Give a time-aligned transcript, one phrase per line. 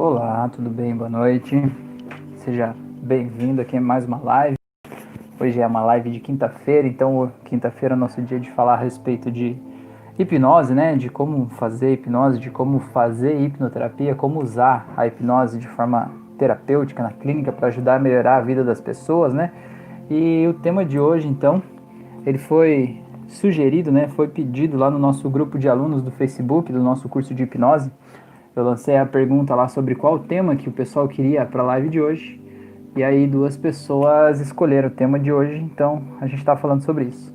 [0.00, 0.94] Olá, tudo bem?
[0.94, 1.60] Boa noite.
[2.36, 2.72] Seja
[3.02, 4.54] bem-vindo aqui a mais uma live.
[5.40, 8.76] Hoje é uma live de quinta-feira, então quinta-feira é o nosso dia de falar a
[8.76, 9.56] respeito de
[10.16, 10.94] hipnose, né?
[10.94, 17.02] De como fazer hipnose, de como fazer hipnoterapia, como usar a hipnose de forma terapêutica
[17.02, 19.50] na clínica para ajudar a melhorar a vida das pessoas, né?
[20.08, 21.60] E o tema de hoje, então,
[22.24, 24.06] ele foi sugerido, né?
[24.06, 27.90] Foi pedido lá no nosso grupo de alunos do Facebook, do nosso curso de hipnose
[28.58, 31.88] eu lancei a pergunta lá sobre qual tema que o pessoal queria para a live
[31.88, 32.40] de hoje.
[32.96, 37.04] E aí duas pessoas escolheram o tema de hoje, então a gente está falando sobre
[37.04, 37.32] isso,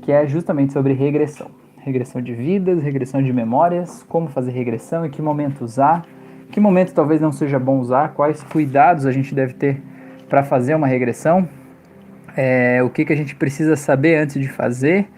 [0.00, 1.50] que é justamente sobre regressão.
[1.78, 6.04] Regressão de vidas, regressão de memórias, como fazer regressão, em que momento usar,
[6.52, 9.82] que momento talvez não seja bom usar, quais cuidados a gente deve ter
[10.28, 11.48] para fazer uma regressão,
[12.36, 15.08] é, o que, que a gente precisa saber antes de fazer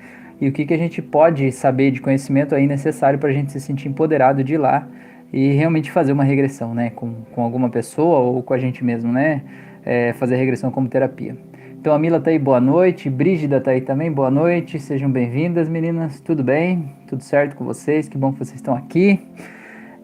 [0.40, 3.52] e o que, que a gente pode saber de conhecimento aí necessário para a gente
[3.52, 4.88] se sentir empoderado de ir lá
[5.32, 9.12] e realmente fazer uma regressão, né, com, com alguma pessoa ou com a gente mesmo,
[9.12, 9.42] né,
[9.84, 11.36] é, fazer regressão como terapia.
[11.80, 15.68] Então a Mila tá aí, boa noite, Brígida tá aí também, boa noite, sejam bem-vindas
[15.68, 16.92] meninas, tudo bem?
[17.08, 18.08] Tudo certo com vocês?
[18.08, 19.18] Que bom que vocês estão aqui.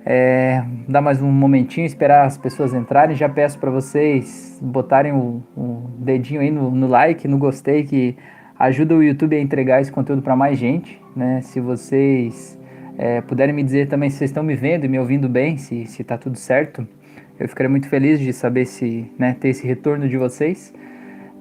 [0.05, 3.15] É, dá mais um momentinho, esperar as pessoas entrarem.
[3.15, 8.17] Já peço para vocês botarem o, o, dedinho aí no, no like, no gostei, que
[8.59, 11.43] ajuda o YouTube a entregar esse conteúdo para mais gente, né?
[11.43, 12.58] Se vocês
[12.99, 15.85] é, puderem me dizer também se vocês estão me vendo e me ouvindo bem, se
[15.85, 16.87] está tudo certo,
[17.39, 20.75] eu ficaria muito feliz de saber se né, ter esse retorno de vocês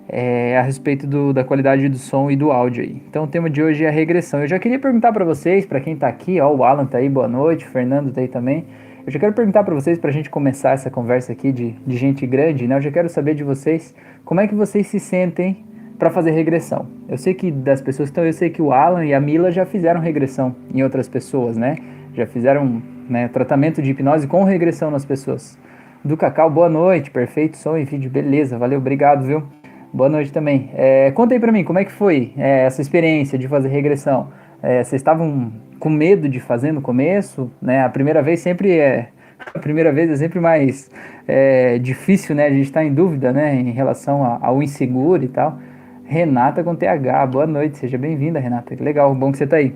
[0.07, 3.01] é, a respeito do, da qualidade do som e do áudio aí.
[3.09, 4.41] Então o tema de hoje é a regressão.
[4.41, 7.09] Eu já queria perguntar para vocês, para quem está aqui, ó, o Alan está aí,
[7.09, 8.65] boa noite, o Fernando está aí também.
[9.03, 11.97] Eu já quero perguntar para vocês, para a gente começar essa conversa aqui de, de
[11.97, 12.75] gente grande, né?
[12.75, 15.65] Eu já quero saber de vocês como é que vocês se sentem
[15.97, 16.87] para fazer regressão.
[17.09, 19.65] Eu sei que das pessoas, então eu sei que o Alan e a Mila já
[19.65, 21.75] fizeram regressão em outras pessoas, né?
[22.13, 25.57] Já fizeram né, tratamento de hipnose com regressão nas pessoas.
[26.03, 29.43] Do Cacau, boa noite, perfeito som e vídeo, beleza, valeu, obrigado, viu?
[29.91, 30.69] Boa noite também.
[30.75, 34.29] É, conta aí pra mim, como é que foi é, essa experiência de fazer regressão?
[34.61, 37.83] É, vocês estavam com medo de fazer no começo, né?
[37.83, 39.09] A primeira vez sempre é...
[39.53, 40.89] A primeira vez é sempre mais
[41.27, 42.45] é, difícil, né?
[42.45, 43.55] A gente está em dúvida, né?
[43.55, 45.59] Em relação ao inseguro e tal.
[46.07, 47.25] Renata com TH.
[47.27, 48.73] Boa noite, seja bem-vinda, Renata.
[48.73, 49.75] Que legal, bom que você está aí.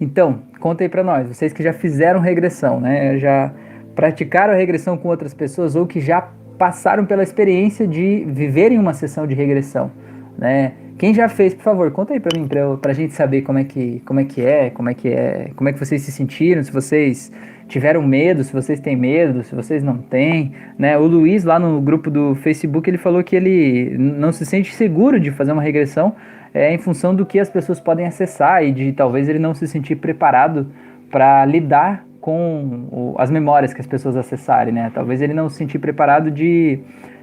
[0.00, 3.18] Então, conta aí para nós, vocês que já fizeram regressão, né?
[3.18, 3.52] Já
[3.94, 6.26] praticaram regressão com outras pessoas ou que já
[6.56, 9.90] passaram pela experiência de viverem uma sessão de regressão,
[10.38, 10.72] né?
[10.96, 13.64] Quem já fez, por favor, conta aí para mim, para a gente saber como é
[13.64, 16.62] que como é que é, como é que é, como é que vocês se sentiram,
[16.62, 17.30] se vocês
[17.70, 20.98] tiveram medo, se vocês têm medo, se vocês não têm, né?
[20.98, 25.20] O Luiz lá no grupo do Facebook ele falou que ele não se sente seguro
[25.20, 26.16] de fazer uma regressão
[26.52, 29.68] é, em função do que as pessoas podem acessar e de talvez ele não se
[29.68, 30.66] sentir preparado
[31.12, 34.90] para lidar com o, as memórias que as pessoas acessarem, né?
[34.92, 36.80] Talvez ele não se sentir preparado de,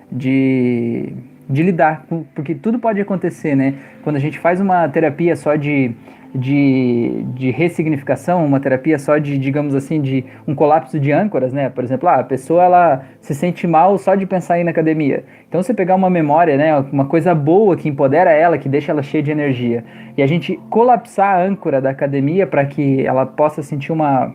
[0.09, 1.11] de,
[1.49, 3.75] de lidar, porque tudo pode acontecer, né?
[4.01, 5.91] Quando a gente faz uma terapia só de
[6.37, 11.67] de, de ressignificação, uma terapia só de, digamos assim, de um colapso de âncoras, né?
[11.69, 14.71] Por exemplo, ah, a pessoa ela se sente mal só de pensar em ir na
[14.71, 15.23] academia.
[15.47, 19.01] Então você pegar uma memória, né, uma coisa boa que empodera ela, que deixa ela
[19.01, 19.83] cheia de energia,
[20.15, 24.33] e a gente colapsar a âncora da academia para que ela possa sentir uma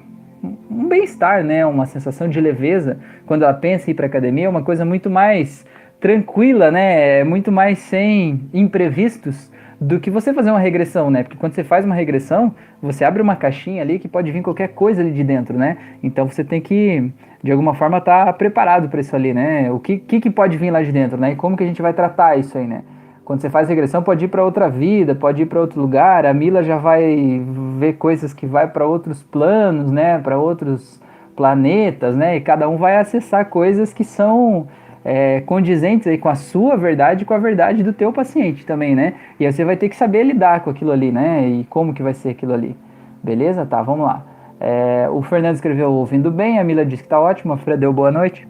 [0.68, 4.48] um bem-estar, né, uma sensação de leveza quando ela pensa em ir para academia, é
[4.48, 5.64] uma coisa muito mais
[6.00, 9.51] tranquila, né, é muito mais sem imprevistos
[9.82, 11.24] do que você fazer uma regressão, né?
[11.24, 14.68] Porque quando você faz uma regressão, você abre uma caixinha ali que pode vir qualquer
[14.68, 15.76] coisa ali de dentro, né?
[16.02, 17.12] Então você tem que,
[17.42, 19.72] de alguma forma, estar tá preparado para isso ali, né?
[19.72, 21.32] O que, que, que pode vir lá de dentro, né?
[21.32, 22.82] E como que a gente vai tratar isso aí, né?
[23.24, 26.26] Quando você faz regressão, pode ir para outra vida, pode ir para outro lugar.
[26.26, 27.42] A Mila já vai
[27.78, 30.18] ver coisas que vai para outros planos, né?
[30.18, 31.00] Para outros
[31.34, 32.36] planetas, né?
[32.36, 34.68] E cada um vai acessar coisas que são
[35.04, 38.94] é, condizentes aí com a sua verdade e com a verdade do teu paciente também,
[38.94, 39.14] né?
[39.38, 41.48] E aí você vai ter que saber lidar com aquilo ali, né?
[41.48, 42.76] E como que vai ser aquilo ali.
[43.22, 43.66] Beleza?
[43.66, 44.24] Tá, vamos lá.
[44.60, 47.92] É, o Fernando escreveu ouvindo bem, a Mila disse que tá ótimo, a Fred deu
[47.92, 48.46] boa noite.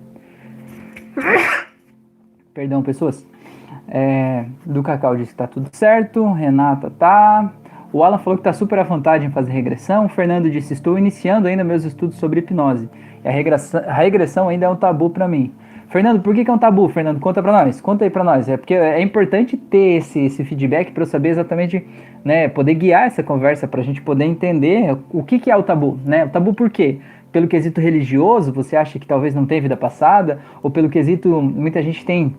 [2.53, 3.27] Perdão, pessoas.
[3.89, 7.51] É, do Cacau disse que tá tudo certo, Renata tá.
[7.93, 10.07] O Alan falou que tá super à vontade em fazer regressão.
[10.07, 12.89] O Fernando disse: Estou iniciando ainda meus estudos sobre hipnose.
[13.25, 15.53] A regressão, a regressão ainda é um tabu para mim.
[15.93, 17.21] Fernando, por que, que é um tabu, Fernando?
[17.21, 18.49] Conta para nós, conta aí para nós.
[18.49, 21.87] É porque é importante ter esse, esse feedback para eu saber exatamente,
[22.25, 25.63] né, poder guiar essa conversa para a gente poder entender o que, que é o
[25.63, 26.25] tabu, né?
[26.25, 26.97] O tabu por quê?
[27.31, 30.41] Pelo quesito religioso, você acha que talvez não tem vida passada?
[30.63, 32.35] Ou pelo quesito, muita gente tem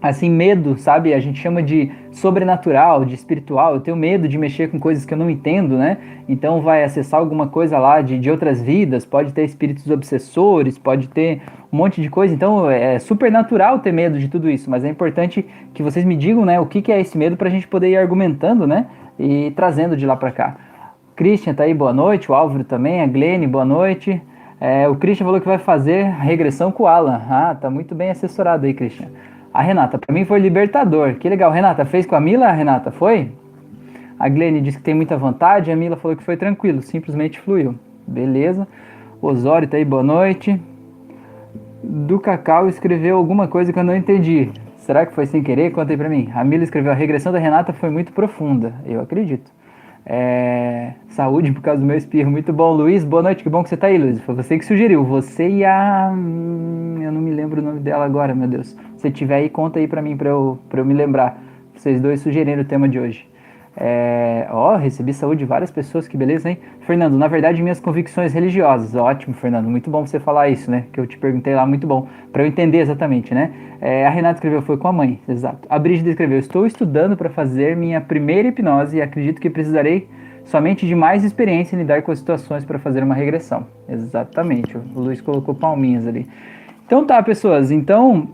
[0.00, 1.14] assim, medo, sabe?
[1.14, 3.74] A gente chama de sobrenatural, de espiritual.
[3.74, 5.98] Eu tenho medo de mexer com coisas que eu não entendo, né?
[6.28, 11.08] Então vai acessar alguma coisa lá de, de outras vidas, pode ter espíritos obsessores, pode
[11.08, 11.40] ter
[11.72, 12.34] um monte de coisa.
[12.34, 16.16] Então é super natural ter medo de tudo isso, mas é importante que vocês me
[16.16, 18.86] digam, né, o que, que é esse medo para a gente poder ir argumentando, né?
[19.18, 20.56] E trazendo de lá para cá.
[21.14, 22.30] Christian tá aí, boa noite.
[22.30, 24.20] O Álvaro também, a Glene, boa noite.
[24.60, 27.22] É, o Christian falou que vai fazer regressão com o Alan.
[27.28, 29.08] Ah, tá muito bem assessorado aí, Christian.
[29.56, 31.14] A Renata, para mim foi libertador.
[31.14, 31.50] Que legal.
[31.50, 32.52] Renata, fez com a Mila?
[32.52, 33.30] Renata, foi?
[34.18, 35.72] A Glene disse que tem muita vontade.
[35.72, 37.74] A Mila falou que foi tranquilo, simplesmente fluiu.
[38.06, 38.68] Beleza.
[39.22, 40.60] Osório tá aí, boa noite.
[41.82, 44.50] Do Cacau escreveu alguma coisa que eu não entendi.
[44.76, 45.70] Será que foi sem querer?
[45.70, 46.28] Conta aí pra mim.
[46.34, 48.74] A Mila escreveu: a regressão da Renata foi muito profunda.
[48.84, 49.50] Eu acredito.
[50.04, 50.92] É...
[51.08, 52.30] Saúde por causa do meu espirro.
[52.30, 53.04] Muito bom, Luiz.
[53.04, 54.20] Boa noite, que bom que você tá aí, Luiz.
[54.20, 55.02] Foi você que sugeriu.
[55.02, 56.12] Você e a.
[56.14, 58.76] Hum, eu não me lembro o nome dela agora, meu Deus.
[59.06, 61.40] Se tiver aí, conta aí pra mim, pra eu, pra eu me lembrar.
[61.76, 63.28] Vocês dois sugeriram o tema de hoje.
[63.76, 66.58] É, ó, recebi saúde de várias pessoas, que beleza, hein?
[66.80, 68.96] Fernando, na verdade, minhas convicções religiosas.
[68.96, 70.86] Ótimo, Fernando, muito bom você falar isso, né?
[70.92, 73.52] Que eu te perguntei lá, muito bom, para eu entender exatamente, né?
[73.80, 75.68] É, a Renata escreveu, foi com a mãe, exato.
[75.70, 80.08] A Brígida escreveu, estou estudando para fazer minha primeira hipnose e acredito que precisarei
[80.46, 83.68] somente de mais experiência em lidar com as situações para fazer uma regressão.
[83.88, 86.26] Exatamente, o Luiz colocou palminhas ali.
[86.84, 88.28] Então tá, pessoas, então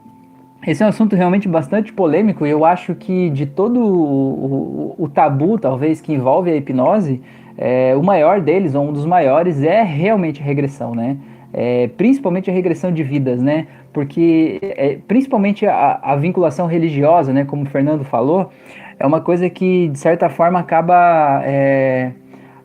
[0.66, 5.04] esse é um assunto realmente bastante polêmico e eu acho que de todo o, o,
[5.04, 7.20] o tabu, talvez, que envolve a hipnose,
[7.58, 11.16] é, o maior deles, ou um dos maiores, é realmente a regressão, né?
[11.52, 13.66] É, principalmente a regressão de vidas, né?
[13.92, 17.44] Porque é, principalmente a, a, vinculação religiosa, né?
[17.44, 18.50] Como o Fernando falou,
[18.98, 22.12] é uma coisa que de certa forma acaba é,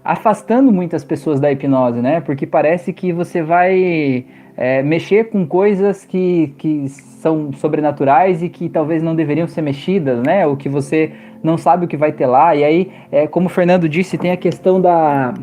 [0.08, 2.22] afastando muitas pessoas da hipnose, né?
[2.22, 4.26] Porque parece que você vai
[4.56, 10.24] é, mexer com coisas que, que são sobrenaturais e que talvez não deveriam ser mexidas,
[10.26, 10.48] né?
[10.48, 11.12] O que você
[11.44, 12.56] não sabe o que vai ter lá.
[12.56, 15.34] E aí, é, como o Fernando disse, tem a questão da,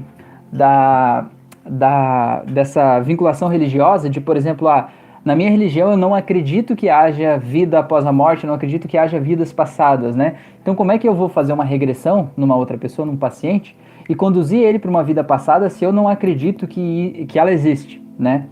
[0.50, 1.26] da,
[1.69, 4.88] da dessa vinculação religiosa, de, por exemplo, ah,
[5.22, 8.96] na minha religião eu não acredito que haja vida após a morte, não acredito que
[8.96, 10.37] haja vidas passadas, né?
[10.62, 13.76] Então como é que eu vou fazer uma regressão numa outra pessoa, num paciente,
[14.08, 18.02] e conduzir ele para uma vida passada se eu não acredito que, que ela existe,
[18.18, 18.46] né?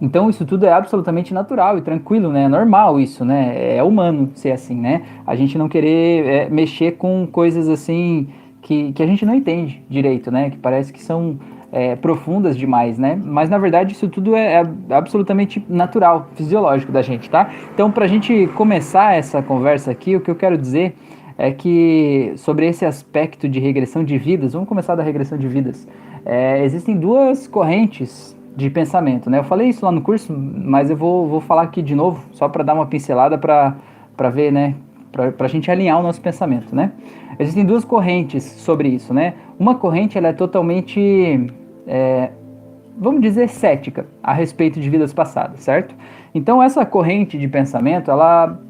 [0.00, 2.44] Então isso tudo é absolutamente natural e tranquilo, né?
[2.44, 3.76] É normal isso, né?
[3.76, 5.02] É humano ser assim, né?
[5.26, 8.28] A gente não querer é, mexer com coisas assim
[8.62, 10.48] que, que a gente não entende direito, né?
[10.48, 11.38] Que parece que são
[11.70, 13.20] é, profundas demais, né?
[13.22, 17.50] Mas na verdade isso tudo é, é, absolutamente natural, fisiológico da gente, tá?
[17.74, 20.94] Então para a gente começar essa conversa aqui, o que eu quero dizer
[21.40, 25.88] é que sobre esse aspecto de regressão de vidas, vamos começar da regressão de vidas.
[26.26, 29.38] É, existem duas correntes de pensamento, né?
[29.38, 32.46] Eu falei isso lá no curso, mas eu vou, vou falar aqui de novo, só
[32.46, 34.74] para dar uma pincelada para ver, né?
[35.10, 36.92] Para a gente alinhar o nosso pensamento, né?
[37.38, 39.32] Existem duas correntes sobre isso, né?
[39.58, 41.50] Uma corrente ela é totalmente,
[41.86, 42.32] é,
[42.98, 45.94] vamos dizer, cética a respeito de vidas passadas, certo?
[46.34, 48.60] Então essa corrente de pensamento, ela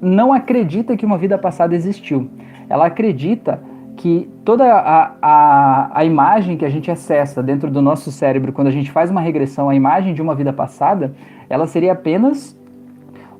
[0.00, 2.30] não acredita que uma vida passada existiu.
[2.68, 3.60] Ela acredita
[3.96, 8.68] que toda a, a, a imagem que a gente acessa dentro do nosso cérebro quando
[8.68, 11.14] a gente faz uma regressão, a imagem de uma vida passada,
[11.48, 12.56] ela seria apenas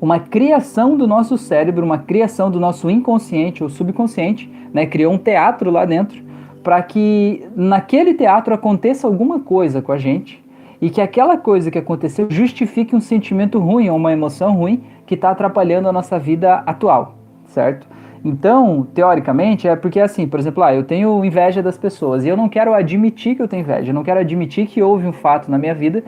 [0.01, 4.87] uma criação do nosso cérebro, uma criação do nosso inconsciente ou subconsciente, né?
[4.87, 6.25] Criou um teatro lá dentro
[6.63, 10.45] para que naquele teatro aconteça alguma coisa com a gente
[10.81, 15.15] e que aquela coisa que aconteceu justifique um sentimento ruim ou uma emoção ruim que
[15.15, 17.15] está atrapalhando a nossa vida atual,
[17.47, 17.87] certo?
[18.25, 22.37] Então, teoricamente, é porque assim, por exemplo, ah, eu tenho inveja das pessoas e eu
[22.37, 25.51] não quero admitir que eu tenho inveja, eu não quero admitir que houve um fato
[25.51, 26.03] na minha vida,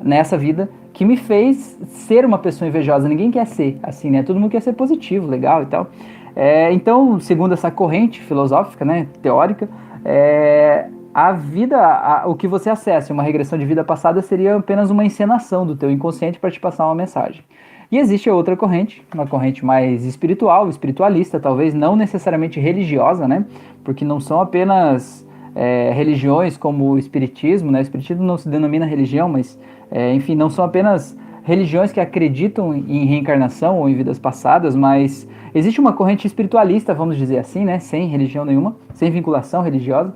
[0.00, 3.08] nessa vida, que me fez ser uma pessoa invejosa.
[3.08, 4.22] Ninguém quer ser assim, né?
[4.22, 5.88] Todo mundo quer ser positivo, legal e tal.
[6.36, 9.68] É, então, segundo essa corrente filosófica, né, teórica,
[10.04, 14.88] é, a vida, a, o que você acessa, uma regressão de vida passada, seria apenas
[14.90, 17.42] uma encenação do teu inconsciente para te passar uma mensagem.
[17.90, 23.46] E existe outra corrente, uma corrente mais espiritual, espiritualista, talvez não necessariamente religiosa, né?
[23.82, 27.78] Porque não são apenas é, religiões como o espiritismo, né?
[27.78, 29.58] O espiritismo não se denomina religião, mas,
[29.90, 35.26] é, enfim, não são apenas religiões que acreditam em reencarnação ou em vidas passadas, mas
[35.54, 37.78] existe uma corrente espiritualista, vamos dizer assim, né?
[37.78, 40.12] Sem religião nenhuma, sem vinculação religiosa,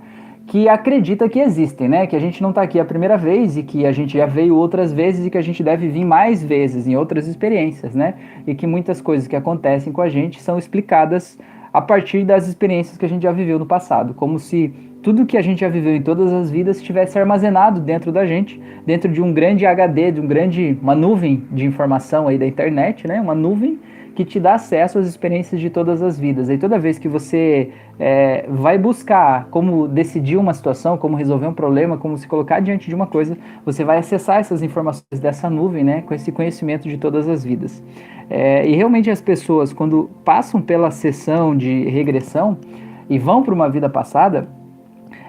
[0.47, 2.07] que acredita que existem, né?
[2.07, 4.57] Que a gente não está aqui a primeira vez e que a gente já veio
[4.57, 8.15] outras vezes e que a gente deve vir mais vezes em outras experiências, né?
[8.47, 11.39] E que muitas coisas que acontecem com a gente são explicadas
[11.73, 14.73] a partir das experiências que a gente já viveu no passado, como se
[15.03, 18.61] tudo que a gente já viveu em todas as vidas estivesse armazenado dentro da gente,
[18.87, 23.07] dentro de um grande HD, de um grande uma nuvem de informação aí da internet,
[23.09, 23.21] né?
[23.21, 23.81] Uma nuvem
[24.14, 26.49] que te dá acesso às experiências de todas as vidas.
[26.49, 31.54] E toda vez que você é, vai buscar como decidir uma situação, como resolver um
[31.54, 35.85] problema, como se colocar diante de uma coisa, você vai acessar essas informações dessa nuvem,
[35.85, 37.83] né, com esse conhecimento de todas as vidas.
[38.28, 42.59] É, e realmente as pessoas, quando passam pela sessão de regressão
[43.09, 44.49] e vão para uma vida passada,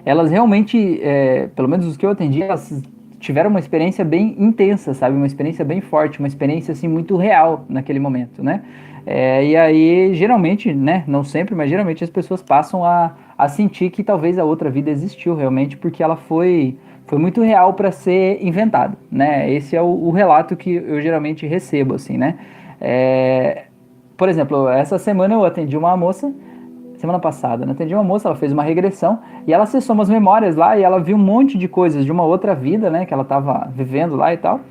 [0.05, 2.81] elas realmente, é, pelo menos os que eu atendi, elas
[3.23, 5.15] tiveram uma experiência bem intensa, sabe?
[5.15, 8.61] Uma experiência bem forte, uma experiência assim muito real naquele momento, né?
[9.05, 11.05] É, e aí, geralmente, né?
[11.07, 14.91] Não sempre, mas geralmente as pessoas passam a, a sentir que talvez a outra vida
[14.91, 16.77] existiu realmente, porque ela foi,
[17.07, 19.49] foi muito real para ser inventada, né?
[19.51, 22.35] Esse é o, o, relato que eu geralmente recebo, assim, né?
[22.79, 23.63] É,
[24.17, 26.33] por exemplo, essa semana eu atendi uma moça
[27.03, 27.73] semana passada, né?
[27.73, 31.01] Atendi uma moça, ela fez uma regressão e ela acessou umas memórias lá e ela
[31.01, 33.05] viu um monte de coisas de uma outra vida, né?
[33.05, 34.61] Que ela estava vivendo lá e tal.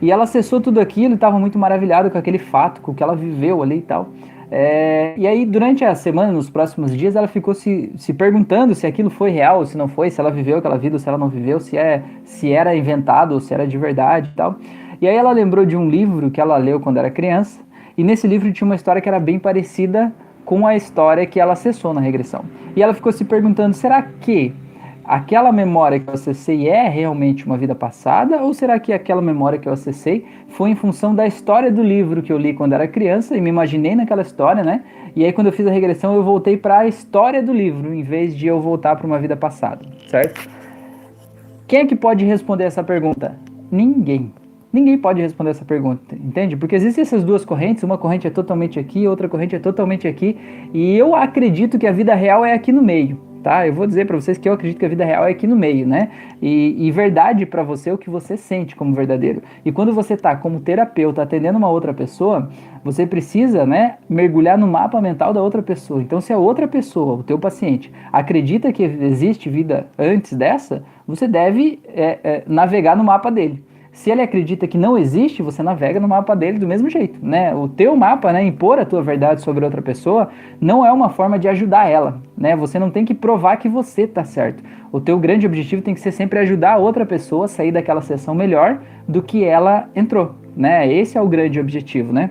[0.00, 3.02] E ela acessou tudo aquilo e estava muito maravilhada com aquele fato, com o que
[3.02, 4.08] ela viveu ali e tal.
[4.52, 8.86] É, e aí, durante a semana, nos próximos dias, ela ficou se, se perguntando se
[8.86, 11.58] aquilo foi real, se não foi, se ela viveu aquela vida, se ela não viveu,
[11.58, 14.54] se, é, se era inventado ou se era de verdade e tal.
[15.00, 17.60] E aí ela lembrou de um livro que ela leu quando era criança,
[17.98, 20.12] e nesse livro tinha uma história que era bem parecida
[20.44, 22.44] com a história que ela acessou na regressão.
[22.74, 24.52] E ela ficou se perguntando: será que
[25.04, 28.42] aquela memória que eu acessei é realmente uma vida passada?
[28.42, 32.22] Ou será que aquela memória que eu acessei foi em função da história do livro
[32.22, 34.82] que eu li quando era criança e me imaginei naquela história, né?
[35.14, 38.02] E aí, quando eu fiz a regressão, eu voltei para a história do livro, em
[38.02, 40.48] vez de eu voltar para uma vida passada, certo?
[41.66, 43.36] Quem é que pode responder essa pergunta?
[43.70, 44.32] Ninguém.
[44.72, 46.56] Ninguém pode responder essa pergunta, entende?
[46.56, 50.38] Porque existem essas duas correntes, uma corrente é totalmente aqui, outra corrente é totalmente aqui,
[50.72, 53.66] e eu acredito que a vida real é aqui no meio, tá?
[53.66, 55.56] Eu vou dizer para vocês que eu acredito que a vida real é aqui no
[55.56, 56.10] meio, né?
[56.40, 59.42] E, e verdade para você é o que você sente como verdadeiro.
[59.64, 62.48] E quando você tá como terapeuta atendendo uma outra pessoa,
[62.84, 66.00] você precisa, né, mergulhar no mapa mental da outra pessoa.
[66.00, 71.26] Então, se a outra pessoa, o teu paciente, acredita que existe vida antes dessa, você
[71.26, 73.64] deve é, é, navegar no mapa dele.
[73.92, 77.54] Se ele acredita que não existe, você navega no mapa dele do mesmo jeito, né?
[77.54, 80.28] O teu mapa, né, impor a tua verdade sobre outra pessoa,
[80.60, 82.54] não é uma forma de ajudar ela, né?
[82.54, 84.62] Você não tem que provar que você tá certo.
[84.92, 88.00] O teu grande objetivo tem que ser sempre ajudar a outra pessoa a sair daquela
[88.00, 90.90] sessão melhor do que ela entrou, né?
[90.92, 92.30] Esse é o grande objetivo, né?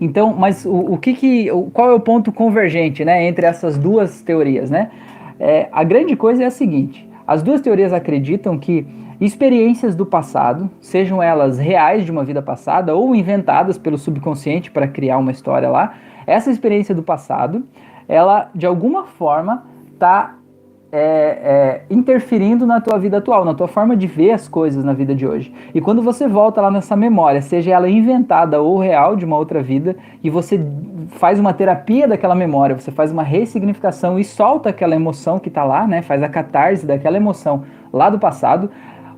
[0.00, 4.22] Então, mas o, o que que, qual é o ponto convergente, né, entre essas duas
[4.22, 4.90] teorias, né?
[5.38, 8.86] É, a grande coisa é a seguinte: as duas teorias acreditam que
[9.24, 14.88] experiências do passado, sejam elas reais de uma vida passada ou inventadas pelo subconsciente para
[14.88, 15.94] criar uma história lá,
[16.26, 17.64] essa experiência do passado,
[18.08, 20.34] ela de alguma forma está
[20.96, 24.92] é, é, interferindo na tua vida atual, na tua forma de ver as coisas na
[24.92, 25.52] vida de hoje.
[25.74, 29.60] E quando você volta lá nessa memória, seja ela inventada ou real de uma outra
[29.60, 30.64] vida, e você
[31.08, 35.64] faz uma terapia daquela memória, você faz uma ressignificação e solta aquela emoção que está
[35.64, 36.00] lá, né?
[36.00, 38.70] Faz a catarse daquela emoção lá do passado,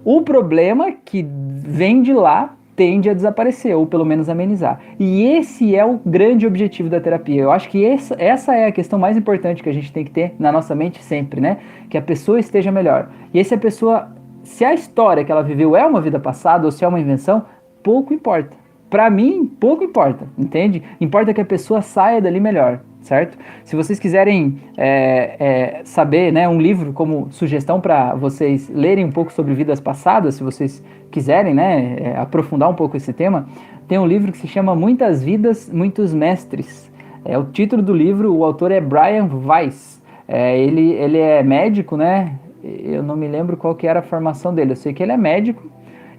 [0.06, 4.78] o problema que vem de lá tende a desaparecer, ou pelo menos amenizar.
[5.00, 7.42] E esse é o grande objetivo da terapia.
[7.42, 10.12] Eu acho que essa, essa é a questão mais importante que a gente tem que
[10.12, 11.56] ter na nossa mente sempre, né?
[11.90, 13.08] Que a pessoa esteja melhor.
[13.34, 14.12] E se a pessoa,
[14.44, 17.44] se a história que ela viveu é uma vida passada ou se é uma invenção,
[17.82, 18.56] pouco importa.
[18.88, 20.84] Para mim, pouco importa, entende?
[21.00, 23.38] Importa que a pessoa saia dali melhor certo?
[23.64, 29.12] Se vocês quiserem é, é, saber, né, um livro como sugestão para vocês lerem um
[29.12, 33.46] pouco sobre vidas passadas, se vocês quiserem, né, é, aprofundar um pouco esse tema,
[33.86, 36.90] tem um livro que se chama Muitas Vidas, Muitos Mestres.
[37.24, 40.02] É o título do livro, o autor é Brian Weiss.
[40.26, 42.34] É, ele, ele é médico, né?
[42.62, 44.72] Eu não me lembro qual que era a formação dele.
[44.72, 45.62] Eu sei que ele é médico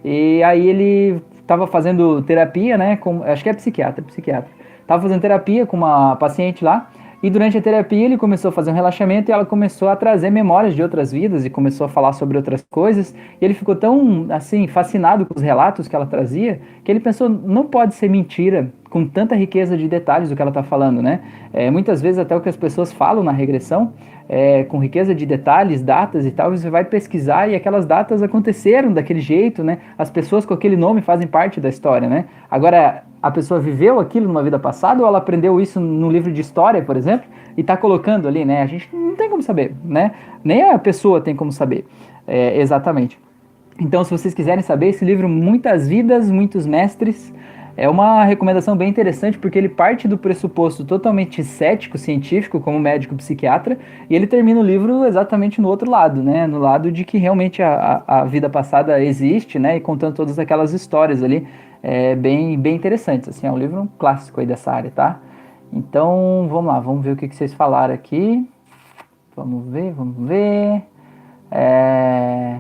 [0.04, 2.96] e aí ele estava fazendo terapia, né?
[2.96, 4.57] Com, acho que é psiquiatra, psiquiatra
[4.88, 6.90] Tava fazendo terapia com uma paciente lá.
[7.22, 10.30] E durante a terapia ele começou a fazer um relaxamento e ela começou a trazer
[10.30, 13.14] memórias de outras vidas e começou a falar sobre outras coisas.
[13.42, 17.28] E ele ficou tão assim fascinado com os relatos que ela trazia que ele pensou
[17.28, 21.22] não pode ser mentira com tanta riqueza de detalhes do que ela está falando, né?
[21.52, 23.94] É, muitas vezes até o que as pessoas falam na regressão
[24.30, 28.92] é, com riqueza de detalhes, datas e tal, você vai pesquisar e aquelas datas aconteceram
[28.94, 29.80] daquele jeito, né?
[29.98, 32.26] As pessoas com aquele nome fazem parte da história, né?
[32.50, 36.42] Agora a pessoa viveu aquilo numa vida passada ou ela aprendeu isso no livro de
[36.42, 38.62] história, por exemplo, e está colocando ali, né?
[38.62, 40.12] A gente não tem como saber, né?
[40.44, 41.86] Nem a pessoa tem como saber
[42.28, 43.20] é, exatamente.
[43.80, 47.34] Então, se vocês quiserem saber, esse livro, Muitas Vidas, Muitos Mestres,
[47.76, 53.14] é uma recomendação bem interessante porque ele parte do pressuposto totalmente cético, científico, como médico
[53.16, 53.78] psiquiatra,
[54.10, 56.48] e ele termina o livro exatamente no outro lado, né?
[56.48, 59.78] No lado de que realmente a, a vida passada existe, né?
[59.78, 61.48] E contando todas aquelas histórias ali,
[61.82, 63.30] é, bem, bem interessantes.
[63.30, 65.20] Assim, é um livro clássico aí dessa área, tá?
[65.72, 68.48] Então, vamos lá, vamos ver o que, que vocês falaram aqui.
[69.36, 70.84] Vamos ver, vamos ver.
[71.52, 72.60] É...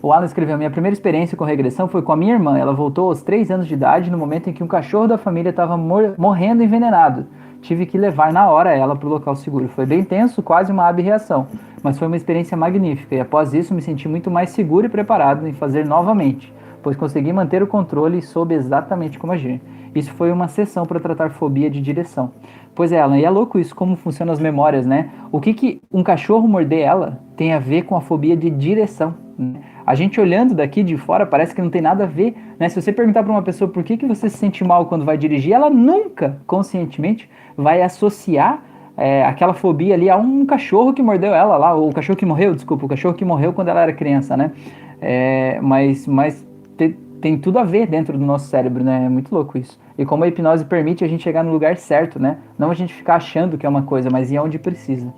[0.00, 2.56] O Alan escreveu: Minha primeira experiência com regressão foi com a minha irmã.
[2.56, 5.50] Ela voltou aos 3 anos de idade, no momento em que um cachorro da família
[5.50, 7.26] estava mor morrendo envenenado.
[7.60, 9.68] Tive que levar na hora ela para o local seguro.
[9.68, 11.48] Foi bem tenso, quase uma abreação,
[11.82, 13.16] mas foi uma experiência magnífica.
[13.16, 16.52] E após isso, me senti muito mais seguro e preparado em fazer novamente,
[16.88, 19.60] pois consegui manter o controle e soube exatamente como agir.
[19.94, 22.32] Isso foi uma sessão para tratar fobia de direção.
[22.74, 25.10] Pois é, Alan, e é louco isso, como funcionam as memórias, né?
[25.30, 29.14] O que, que um cachorro morder ela tem a ver com a fobia de direção?
[29.38, 29.60] Né?
[29.84, 32.70] A gente olhando daqui de fora parece que não tem nada a ver, né?
[32.70, 35.18] Se você perguntar para uma pessoa por que, que você se sente mal quando vai
[35.18, 38.62] dirigir, ela nunca, conscientemente, vai associar
[38.96, 42.24] é, aquela fobia ali a um cachorro que mordeu ela lá, ou o cachorro que
[42.24, 44.52] morreu, desculpa, o cachorro que morreu quando ela era criança, né?
[45.00, 46.47] É, mas mas
[46.78, 49.04] te, tem tudo a ver dentro do nosso cérebro, né?
[49.04, 49.78] É muito louco isso.
[49.98, 52.38] E como a hipnose permite a gente chegar no lugar certo, né?
[52.56, 55.12] Não a gente ficar achando que é uma coisa, mas ir onde precisa.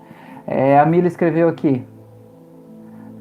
[0.46, 1.84] É, a Mila escreveu aqui.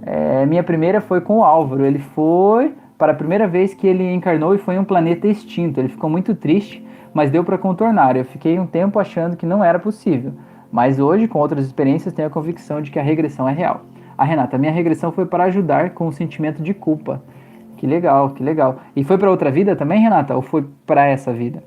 [0.01, 1.85] É, minha primeira foi com o Álvaro.
[1.85, 5.79] Ele foi para a primeira vez que ele encarnou e foi em um planeta extinto.
[5.79, 8.15] Ele ficou muito triste, mas deu para contornar.
[8.15, 10.33] Eu fiquei um tempo achando que não era possível.
[10.71, 13.81] Mas hoje, com outras experiências, tenho a convicção de que a regressão é real.
[14.17, 17.21] A Renata, minha regressão foi para ajudar com o sentimento de culpa.
[17.79, 18.81] Que legal, que legal.
[18.93, 20.35] E foi para outra vida também, Renata?
[20.35, 21.63] Ou foi para essa vida?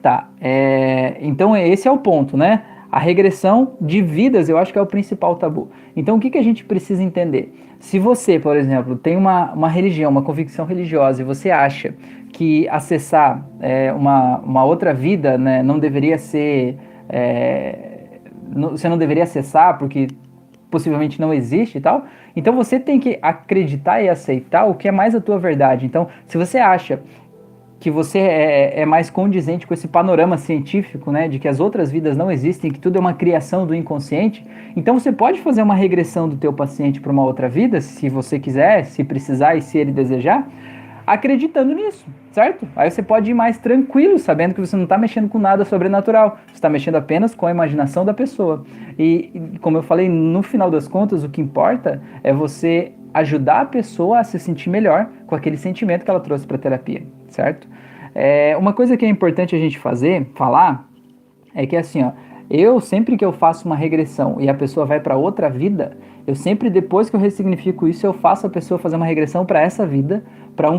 [0.00, 0.30] Tá.
[0.40, 2.62] É, então esse é o ponto, né?
[2.90, 5.68] A regressão de vidas eu acho que é o principal tabu.
[5.94, 7.54] Então o que, que a gente precisa entender?
[7.78, 11.94] Se você, por exemplo, tem uma, uma religião, uma convicção religiosa e você acha
[12.32, 16.78] que acessar é, uma, uma outra vida né, não deveria ser.
[17.06, 20.06] É, não, você não deveria acessar porque
[20.70, 22.06] possivelmente não existe e tal.
[22.36, 25.86] Então você tem que acreditar e aceitar o que é mais a tua verdade.
[25.86, 27.00] Então, se você acha
[27.80, 31.90] que você é, é, mais condizente com esse panorama científico, né, de que as outras
[31.90, 35.74] vidas não existem, que tudo é uma criação do inconsciente, então você pode fazer uma
[35.74, 39.78] regressão do teu paciente para uma outra vida, se você quiser, se precisar e se
[39.78, 40.48] ele desejar,
[41.06, 42.66] acreditando nisso, certo?
[42.74, 46.38] Aí você pode ir mais tranquilo, sabendo que você não está mexendo com nada sobrenatural,
[46.46, 48.64] você está mexendo apenas com a imaginação da pessoa.
[48.98, 53.66] E, como eu falei, no final das contas, o que importa é você ajudar a
[53.66, 57.68] pessoa a se sentir melhor com aquele sentimento que ela trouxe para a terapia, certo?
[58.14, 60.88] É, uma coisa que é importante a gente fazer, falar,
[61.54, 62.12] é que assim, ó,
[62.48, 66.34] eu sempre que eu faço uma regressão e a pessoa vai para outra vida, eu
[66.34, 69.86] sempre depois que eu ressignifico isso, eu faço a pessoa fazer uma regressão para essa
[69.86, 70.78] vida, para um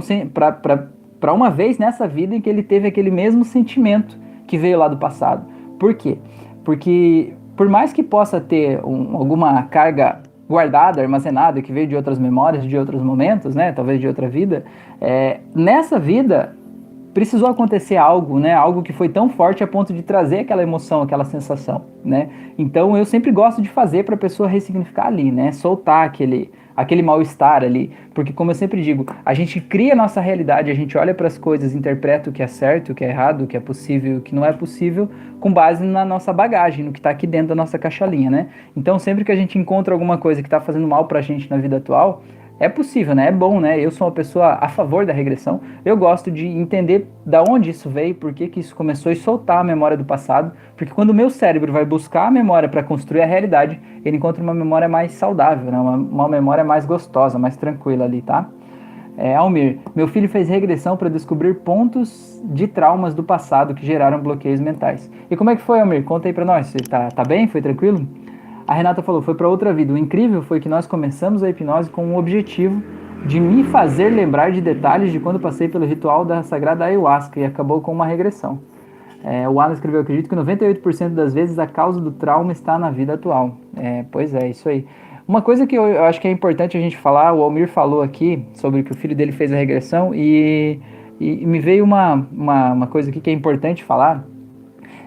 [1.19, 4.87] para uma vez nessa vida em que ele teve aquele mesmo sentimento que veio lá
[4.87, 5.47] do passado.
[5.79, 6.17] Por quê?
[6.63, 12.17] Porque por mais que possa ter um, alguma carga guardada, armazenada, que veio de outras
[12.17, 13.71] memórias, de outros momentos, né?
[13.71, 14.63] Talvez de outra vida.
[15.01, 16.55] É, nessa vida
[17.17, 18.53] precisou acontecer algo, né?
[18.53, 22.29] Algo que foi tão forte a ponto de trazer aquela emoção, aquela sensação, né?
[22.59, 25.51] Então eu sempre gosto de fazer para a pessoa ressignificar ali, né?
[25.51, 27.91] Soltar aquele aquele mal-estar ali.
[28.13, 31.25] Porque, como eu sempre digo, a gente cria a nossa realidade, a gente olha para
[31.25, 34.17] as coisas, interpreta o que é certo, o que é errado, o que é possível,
[34.17, 37.47] o que não é possível, com base na nossa bagagem, no que está aqui dentro
[37.47, 38.49] da nossa caixalinha, né?
[38.75, 41.49] Então, sempre que a gente encontra alguma coisa que está fazendo mal para a gente
[41.49, 42.21] na vida atual,
[42.59, 43.27] é possível, né?
[43.27, 43.79] É bom, né?
[43.79, 45.61] Eu sou uma pessoa a favor da regressão.
[45.85, 49.59] Eu gosto de entender da onde isso veio, por que, que isso começou e soltar
[49.59, 53.21] a memória do passado, porque quando o meu cérebro vai buscar a memória para construir
[53.21, 55.79] a realidade, ele encontra uma memória mais saudável, né?
[55.79, 58.49] Uma, uma memória mais gostosa, mais tranquila ali, tá?
[59.17, 64.19] É, Almir, meu filho fez regressão para descobrir pontos de traumas do passado que geraram
[64.19, 65.11] bloqueios mentais.
[65.29, 66.03] E como é que foi, Almir?
[66.03, 66.67] Conta aí para nós.
[66.67, 67.47] Você tá, tá bem?
[67.47, 68.07] Foi tranquilo?
[68.67, 69.93] A Renata falou: foi para outra vida.
[69.93, 72.83] O incrível foi que nós começamos a hipnose com o objetivo
[73.25, 77.45] de me fazer lembrar de detalhes de quando passei pelo ritual da sagrada ayahuasca e
[77.45, 78.59] acabou com uma regressão.
[79.23, 82.91] É, o Alan escreveu: acredito que 98% das vezes a causa do trauma está na
[82.91, 83.57] vida atual.
[83.75, 84.85] É, pois é, isso aí.
[85.25, 88.01] Uma coisa que eu, eu, acho que é importante a gente falar, o Almir falou
[88.01, 90.79] aqui sobre que o filho dele fez a regressão e,
[91.19, 94.25] e, me veio uma, uma, uma coisa aqui que é importante falar.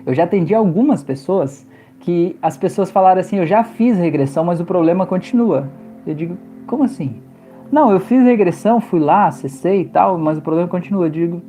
[0.04, 1.66] Eu já atendi algumas pessoas
[2.00, 5.68] que as pessoas falaram assim: eu já fiz regressão, mas o problema continua.
[6.06, 6.36] Eu digo:
[6.66, 7.16] como assim?
[7.70, 11.06] Não, eu fiz regressão, fui lá, acessei e tal, mas o problema continua.
[11.06, 11.42] Eu digo: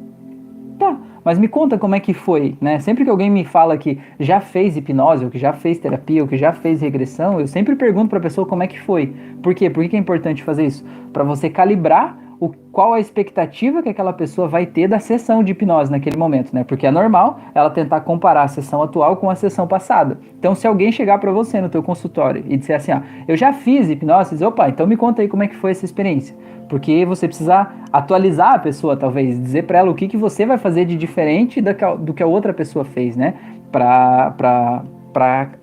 [0.77, 2.79] tá, mas me conta como é que foi, né?
[2.79, 6.27] Sempre que alguém me fala que já fez hipnose, ou que já fez terapia, ou
[6.27, 9.13] que já fez regressão, eu sempre pergunto para a pessoa como é que foi.
[9.41, 9.69] Por quê?
[9.69, 10.85] Por que é importante fazer isso?
[11.13, 15.51] Para você calibrar o, qual a expectativa que aquela pessoa vai ter da sessão de
[15.51, 16.63] hipnose naquele momento, né?
[16.63, 20.17] Porque é normal ela tentar comparar a sessão atual com a sessão passada.
[20.39, 23.53] Então, se alguém chegar para você no teu consultório e disser assim, ah, eu já
[23.53, 26.35] fiz hipnose, diz, opa, então me conta aí como é que foi essa experiência.
[26.67, 30.57] Porque você precisa atualizar a pessoa, talvez, dizer para ela o que, que você vai
[30.57, 33.35] fazer de diferente do que a outra pessoa fez, né?
[33.71, 34.81] Para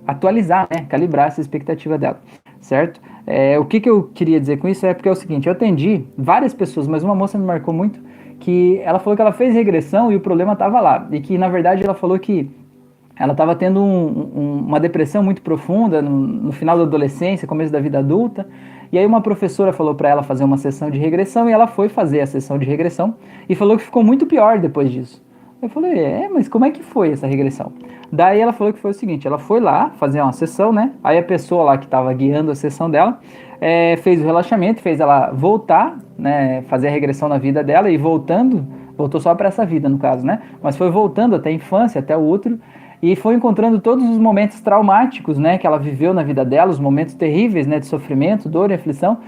[0.07, 0.87] atualizar, né?
[0.89, 2.21] Calibrar essa expectativa dela,
[2.61, 3.01] certo?
[3.31, 5.53] É, o que, que eu queria dizer com isso é porque é o seguinte, eu
[5.53, 8.01] atendi várias pessoas, mas uma moça me marcou muito,
[8.41, 11.07] que ela falou que ela fez regressão e o problema estava lá.
[11.13, 12.51] E que, na verdade, ela falou que
[13.15, 17.71] ela estava tendo um, um, uma depressão muito profunda no, no, final da adolescência, começo
[17.71, 18.49] da vida adulta.
[18.91, 21.91] E aí uma professora falou para ela fazer uma sessão de regressão e ela foi
[21.91, 25.23] fazer a sessão de regressão e falou que ficou muito pior depois disso.
[25.61, 27.73] Eu falei, é, mas como é que foi essa regressão?
[28.13, 30.93] Daí ela falou que foi o seguinte: ela foi lá fazer uma sessão, né?
[31.03, 33.19] Aí a pessoa lá que estava guiando a sessão dela
[33.61, 36.63] é, fez o relaxamento, fez ela voltar, né?
[36.69, 38.65] Fazer a regressão na vida dela e voltando,
[38.97, 40.41] voltou só para essa vida no caso, né?
[40.63, 42.61] Mas foi voltando até a infância, até o útero
[43.03, 45.59] e foi encontrando todos os momentos traumáticos, né?
[45.59, 47.81] Que ela viveu na vida dela, os momentos terríveis, né?
[47.81, 49.19] De sofrimento, dor e aflição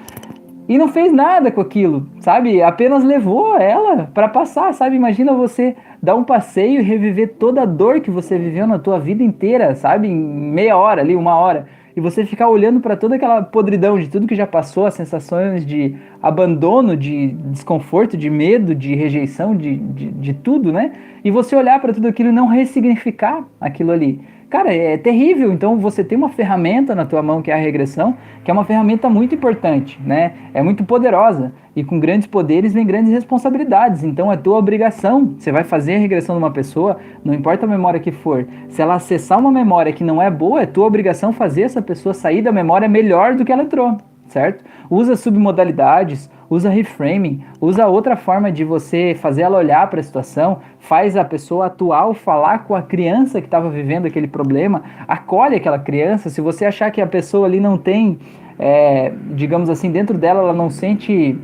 [0.69, 2.63] e não fez nada com aquilo, sabe?
[2.63, 4.97] Apenas levou ela para passar, sabe?
[4.97, 8.99] Imagina você dar um passeio e reviver toda a dor que você viveu na tua
[8.99, 10.09] vida inteira, sabe?
[10.09, 11.67] Em meia hora ali, uma hora.
[11.97, 15.67] E você ficar olhando para toda aquela podridão de tudo que já passou, as sensações
[15.67, 20.93] de abandono, de desconforto, de medo, de rejeição, de, de, de tudo, né?
[21.25, 24.21] E você olhar para tudo aquilo e não ressignificar aquilo ali.
[24.51, 25.53] Cara, é terrível.
[25.53, 28.65] Então você tem uma ferramenta na tua mão que é a regressão, que é uma
[28.65, 30.33] ferramenta muito importante, né?
[30.53, 34.03] É muito poderosa e com grandes poderes vem grandes responsabilidades.
[34.03, 35.37] Então é tua obrigação.
[35.39, 38.45] Você vai fazer a regressão de uma pessoa, não importa a memória que for.
[38.69, 42.13] Se ela acessar uma memória que não é boa, é tua obrigação fazer essa pessoa
[42.13, 43.99] sair da memória melhor do que ela entrou,
[44.31, 44.65] certo?
[44.89, 50.59] Usa submodalidades, usa reframing, usa outra forma de você fazer ela olhar para a situação,
[50.79, 55.79] faz a pessoa atual falar com a criança que estava vivendo aquele problema, acolhe aquela
[55.79, 56.31] criança.
[56.31, 58.19] Se você achar que a pessoa ali não tem,
[58.59, 61.37] é, digamos assim, dentro dela ela não sente.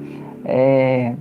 [0.45, 1.13] É,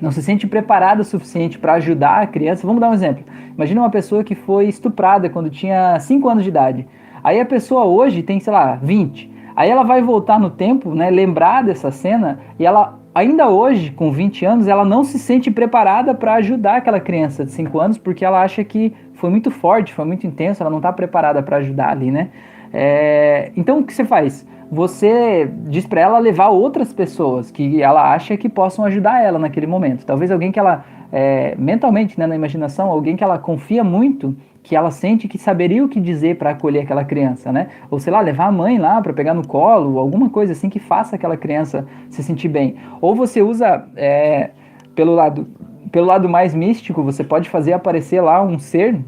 [0.00, 2.64] não se sente preparada o suficiente para ajudar a criança.
[2.64, 3.24] Vamos dar um exemplo.
[3.52, 6.86] Imagina uma pessoa que foi estuprada quando tinha 5 anos de idade.
[7.22, 9.37] Aí a pessoa hoje tem, sei lá, 20.
[9.58, 14.12] Aí ela vai voltar no tempo, né, lembrar dessa cena e ela ainda hoje, com
[14.12, 18.24] 20 anos, ela não se sente preparada para ajudar aquela criança de 5 anos, porque
[18.24, 21.90] ela acha que foi muito forte, foi muito intenso, ela não está preparada para ajudar
[21.90, 22.28] ali, né?
[22.72, 24.46] É, então, o que você faz?
[24.70, 29.66] Você diz para ela levar outras pessoas que ela acha que possam ajudar ela naquele
[29.66, 30.06] momento.
[30.06, 34.36] Talvez alguém que ela, é, mentalmente, né, na imaginação, alguém que ela confia muito
[34.68, 37.68] que ela sente que saberia o que dizer para acolher aquela criança, né?
[37.90, 40.78] Ou sei lá, levar a mãe lá para pegar no colo, alguma coisa assim que
[40.78, 42.76] faça aquela criança se sentir bem.
[43.00, 44.50] Ou você usa é,
[44.94, 45.48] pelo lado
[45.90, 49.00] pelo lado mais místico, você pode fazer aparecer lá um ser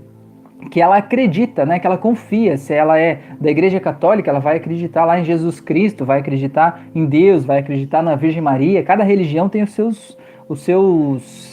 [0.70, 2.56] que ela acredita, né, que ela confia.
[2.56, 6.86] Se ela é da Igreja Católica, ela vai acreditar lá em Jesus Cristo, vai acreditar
[6.94, 8.82] em Deus, vai acreditar na Virgem Maria.
[8.82, 10.18] Cada religião tem os seus
[10.48, 11.49] os seus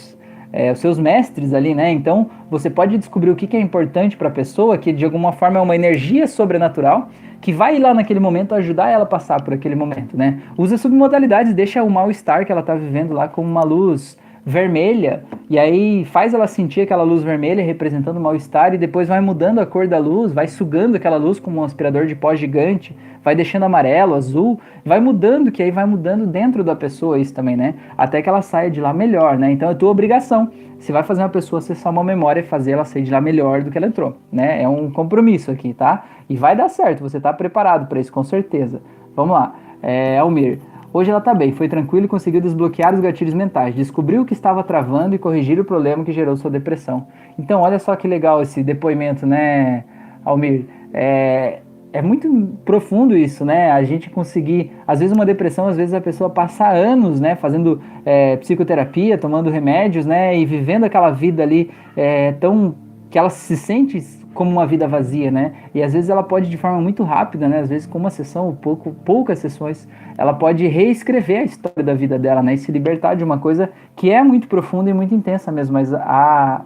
[0.58, 1.92] é, os seus mestres ali, né?
[1.92, 5.32] Então você pode descobrir o que, que é importante para a pessoa, que de alguma
[5.32, 9.54] forma é uma energia sobrenatural que vai lá naquele momento ajudar ela a passar por
[9.54, 10.42] aquele momento, né?
[10.58, 15.60] Usa submodalidades, deixa o mal-estar que ela está vivendo lá como uma luz vermelha, e
[15.60, 19.90] aí faz ela sentir aquela luz vermelha representando mal-estar, e depois vai mudando a cor
[19.90, 24.16] da luz, vai sugando aquela luz como um aspirador de pó gigante, vai deixando amarelo,
[24.16, 27.76] azul, vai mudando, que aí vai mudando dentro da pessoa isso também, né?
[27.98, 29.52] Até que ela saia de lá melhor, né?
[29.52, 30.50] Então é tua obrigação.
[30.80, 33.64] Você vai fazer uma pessoa acessar uma memória e fazer ela sair de lá melhor
[33.64, 34.64] do que ela entrou, né?
[34.64, 36.06] É um compromisso aqui, tá?
[36.30, 38.82] E vai dar certo, você tá preparado para isso, com certeza.
[39.14, 39.56] Vamos lá.
[39.84, 40.60] É, Almir,
[40.94, 44.34] Hoje ela está bem, foi tranquila e conseguiu desbloquear os gatilhos mentais, descobriu o que
[44.34, 47.08] estava travando e corrigir o problema que gerou sua depressão.
[47.38, 49.84] Então, olha só que legal esse depoimento, né,
[50.24, 50.66] Almir?
[50.94, 51.60] É,
[51.92, 52.30] é muito
[52.64, 53.72] profundo isso, né?
[53.72, 57.82] A gente conseguir, às vezes uma depressão, às vezes a pessoa passa anos, né, fazendo
[58.06, 62.76] é, psicoterapia, tomando remédios, né, e vivendo aquela vida ali é, tão
[63.10, 64.00] que ela se sente
[64.38, 65.54] como uma vida vazia, né?
[65.74, 67.60] E às vezes ela pode de forma muito rápida, né?
[67.60, 72.20] Às vezes com uma sessão, pouco, poucas sessões, ela pode reescrever a história da vida
[72.20, 72.54] dela, né?
[72.54, 75.92] E se libertar de uma coisa que é muito profunda e muito intensa mesmo, mas
[75.92, 76.62] a,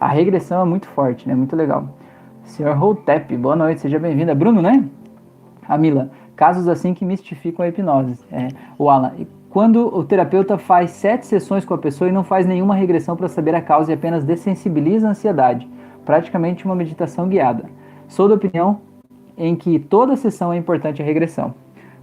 [0.00, 1.34] a regressão é muito forte, né?
[1.34, 1.86] Muito legal.
[2.44, 4.34] Senhor Hotep, boa noite, seja bem-vinda.
[4.34, 4.82] Bruno, né?
[5.68, 8.18] A Mila, casos assim que mistificam a hipnose.
[8.32, 8.48] É,
[8.78, 9.12] o Alan,
[9.50, 13.28] quando o terapeuta faz sete sessões com a pessoa e não faz nenhuma regressão para
[13.28, 15.68] saber a causa e apenas dessensibiliza a ansiedade
[16.04, 17.64] praticamente uma meditação guiada.
[18.08, 18.80] Sou da opinião
[19.36, 21.54] em que toda sessão é importante a regressão.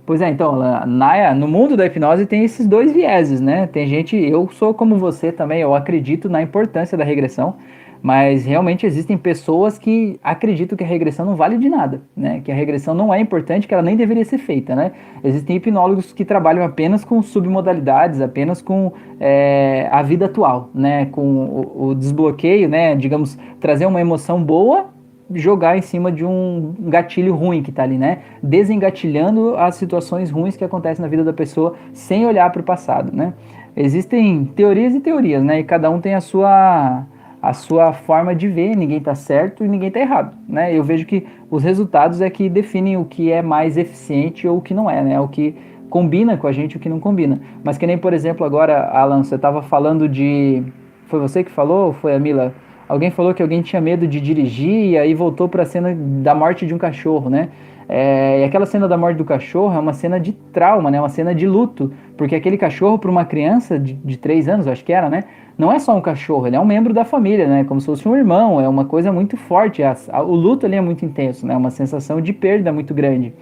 [0.06, 3.68] Pois é, então, na, no mundo da hipnose tem esses dois vieses, né?
[3.68, 7.58] Tem gente, eu sou como você também, eu acredito na importância da regressão,
[8.02, 12.42] mas realmente existem pessoas que acreditam que a regressão não vale de nada, né?
[12.44, 14.92] Que a regressão não é importante, que ela nem deveria ser feita, né?
[15.24, 21.08] Existem hipnólogos que trabalham apenas com submodalidades, apenas com é, a vida atual, né?
[21.08, 22.96] Com o, o desbloqueio, né?
[22.96, 24.88] Digamos, trazer uma emoção boa
[25.32, 28.20] jogar em cima de um gatilho ruim que está ali, né?
[28.42, 33.16] Desengatilhando as situações ruins que acontecem na vida da pessoa sem olhar para o passado,
[33.16, 33.34] né?
[33.76, 35.60] Existem teorias e teorias, né?
[35.60, 37.06] E cada um tem a sua
[37.42, 40.76] a sua forma de ver, ninguém está certo e ninguém está errado, né?
[40.76, 44.62] Eu vejo que os resultados é que definem o que é mais eficiente ou o
[44.62, 45.20] que não é, né?
[45.20, 45.56] O que
[45.90, 47.40] combina com a gente o que não combina.
[47.64, 50.64] Mas que nem, por exemplo, agora, Alan, você estava falando de...
[51.06, 52.54] Foi você que falou ou foi a Mila?
[52.88, 56.36] Alguém falou que alguém tinha medo de dirigir e aí voltou para a cena da
[56.36, 57.50] morte de um cachorro, né?
[57.92, 61.00] É, e aquela cena da morte do cachorro é uma cena de trauma, né?
[61.00, 64.86] Uma cena de luto, porque aquele cachorro para uma criança de, de três anos, acho
[64.86, 65.24] que era, né?
[65.58, 67.64] Não é só um cachorro, ele é um membro da família, né?
[67.64, 69.82] Como se fosse um irmão, é uma coisa muito forte.
[69.82, 71.58] A, a, o luto ali é muito intenso, né?
[71.58, 73.34] Uma sensação de perda muito grande.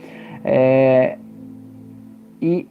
[0.45, 1.17] É,
[2.41, 2.65] e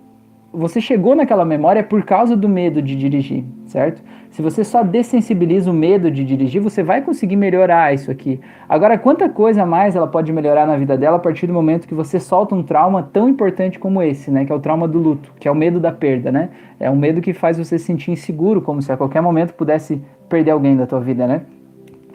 [0.50, 4.02] você chegou naquela memória por causa do medo de dirigir, certo?
[4.36, 8.38] Se você só dessensibiliza o medo de dirigir, você vai conseguir melhorar isso aqui.
[8.68, 11.94] Agora, quanta coisa mais ela pode melhorar na vida dela a partir do momento que
[11.94, 14.44] você solta um trauma tão importante como esse, né?
[14.44, 16.50] Que é o trauma do luto, que é o medo da perda, né?
[16.78, 20.02] É um medo que faz você se sentir inseguro, como se a qualquer momento pudesse
[20.28, 21.40] perder alguém da tua vida, né?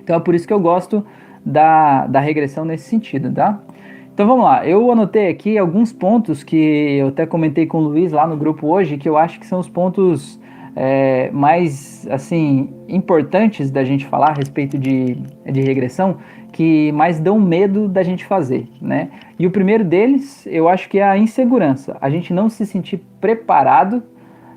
[0.03, 1.03] Então é por isso que eu gosto
[1.43, 3.59] da, da regressão nesse sentido, tá?
[4.13, 8.11] Então vamos lá, eu anotei aqui alguns pontos que eu até comentei com o Luiz
[8.11, 10.39] lá no grupo hoje, que eu acho que são os pontos
[10.75, 16.17] é, mais assim importantes da gente falar a respeito de, de regressão
[16.51, 19.09] que mais dão medo da gente fazer, né?
[19.39, 21.97] E o primeiro deles, eu acho que é a insegurança.
[22.01, 24.03] A gente não se sentir preparado.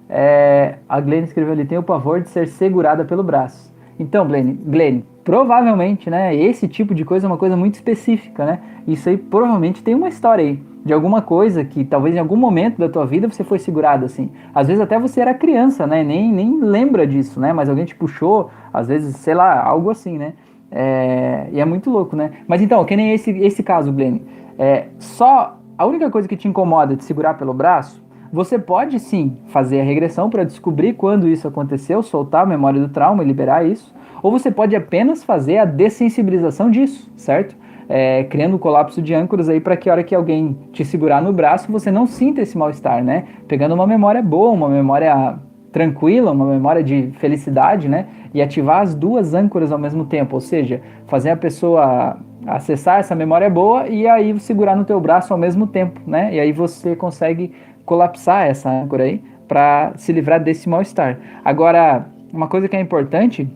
[0.08, 3.72] É, a Glenn escreveu ali, tem o pavor de ser segurada pelo braço.
[3.98, 6.34] Então, Glenn, Glenn, provavelmente, né?
[6.34, 8.60] Esse tipo de coisa é uma coisa muito específica, né?
[8.86, 12.78] Isso aí provavelmente tem uma história aí de alguma coisa que talvez em algum momento
[12.78, 14.30] da tua vida você foi segurado assim.
[14.54, 16.04] Às vezes até você era criança, né?
[16.04, 17.52] Nem, nem lembra disso, né?
[17.52, 20.34] Mas alguém te puxou, às vezes, sei lá, algo assim, né?
[20.70, 22.32] É, e é muito louco, né?
[22.46, 24.18] Mas então, que nem esse, esse caso, Glenn.
[24.58, 29.38] É, só a única coisa que te incomoda de segurar pelo braço, você pode sim
[29.46, 33.64] fazer a regressão para descobrir quando isso aconteceu, soltar a memória do trauma e liberar
[33.64, 33.94] isso.
[34.22, 37.56] Ou você pode apenas fazer a dessensibilização disso, certo?
[37.88, 41.22] É, criando um colapso de âncoras aí para que a hora que alguém te segurar
[41.22, 43.24] no braço você não sinta esse mal-estar, né?
[43.46, 45.38] Pegando uma memória boa, uma memória
[45.72, 48.06] tranquila, uma memória de felicidade, né?
[48.32, 52.16] E ativar as duas âncoras ao mesmo tempo, ou seja, fazer a pessoa
[52.46, 56.34] acessar essa memória boa e aí segurar no teu braço ao mesmo tempo, né?
[56.34, 57.52] E aí você consegue
[57.84, 61.18] colapsar essa âncora aí para se livrar desse mal-estar.
[61.44, 63.48] Agora, uma coisa que é importante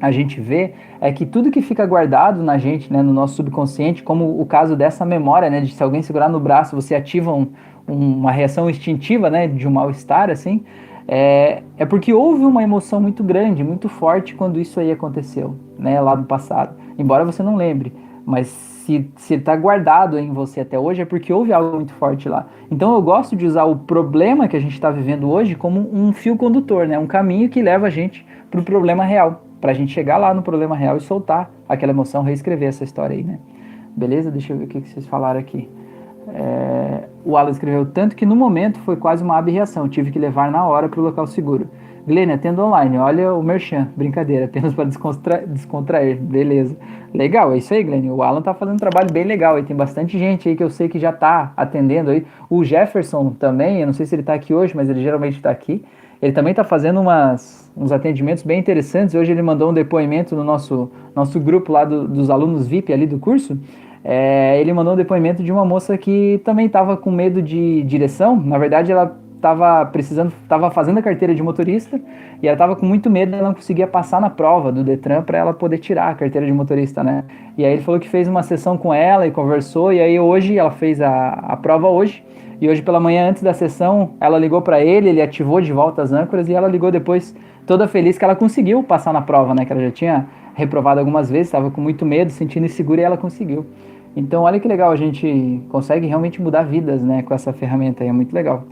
[0.00, 4.02] a gente vê é que tudo que fica guardado na gente, né, no nosso subconsciente,
[4.02, 7.48] como o caso dessa memória, né, de se alguém segurar no braço, você ativa um,
[7.86, 10.64] um, uma reação instintiva, né, de um mal-estar, assim,
[11.06, 16.00] é, é porque houve uma emoção muito grande, muito forte quando isso aí aconteceu, né,
[16.00, 16.76] lá no passado.
[16.98, 17.92] Embora você não lembre,
[18.24, 22.46] mas se está guardado em você até hoje é porque houve algo muito forte lá.
[22.70, 26.12] Então eu gosto de usar o problema que a gente está vivendo hoje como um
[26.12, 29.74] fio condutor, né, um caminho que leva a gente para o problema real para a
[29.74, 33.38] gente chegar lá no problema real e soltar aquela emoção, reescrever essa história aí, né?
[33.96, 34.30] Beleza?
[34.30, 35.68] Deixa eu ver o que, vocês falaram aqui.
[36.28, 40.50] É, o Alan escreveu tanto que no momento foi quase uma abreação, tive que levar
[40.50, 41.68] na hora para o local seguro.
[42.06, 46.76] Glênia, atendo online, olha o merchan, brincadeira, apenas para descontra descontrair, beleza.
[47.12, 48.12] Legal, é isso aí, Glênia.
[48.12, 50.70] O Alan tá fazendo um trabalho bem legal aí, tem bastante gente aí que eu
[50.70, 52.24] sei que já tá atendendo aí.
[52.48, 55.50] O Jefferson também, eu não sei se ele tá aqui hoje, mas ele geralmente tá
[55.50, 55.84] aqui.
[56.22, 59.14] Ele também está fazendo umas, uns atendimentos bem interessantes.
[59.14, 63.06] Hoje ele mandou um depoimento no nosso, nosso grupo lá do, dos alunos VIP ali
[63.06, 63.58] do curso.
[64.04, 68.36] É, ele mandou um depoimento de uma moça que também estava com medo de direção.
[68.36, 71.98] Na verdade, ela estava precisando, estava fazendo a carteira de motorista
[72.42, 75.38] e ela estava com muito medo, ela não conseguia passar na prova do Detran para
[75.38, 77.24] ela poder tirar a carteira de motorista, né?
[77.56, 80.58] E aí ele falou que fez uma sessão com ela e conversou e aí hoje
[80.58, 82.22] ela fez a, a prova hoje
[82.60, 86.02] e hoje pela manhã, antes da sessão, ela ligou para ele, ele ativou de volta
[86.02, 87.34] as âncoras e ela ligou depois
[87.66, 89.64] toda feliz que ela conseguiu passar na prova, né?
[89.64, 93.16] Que ela já tinha reprovado algumas vezes, estava com muito medo, sentindo insegura e ela
[93.16, 93.64] conseguiu.
[94.14, 98.10] Então, olha que legal, a gente consegue realmente mudar vidas, né, com essa ferramenta aí,
[98.10, 98.64] é muito legal.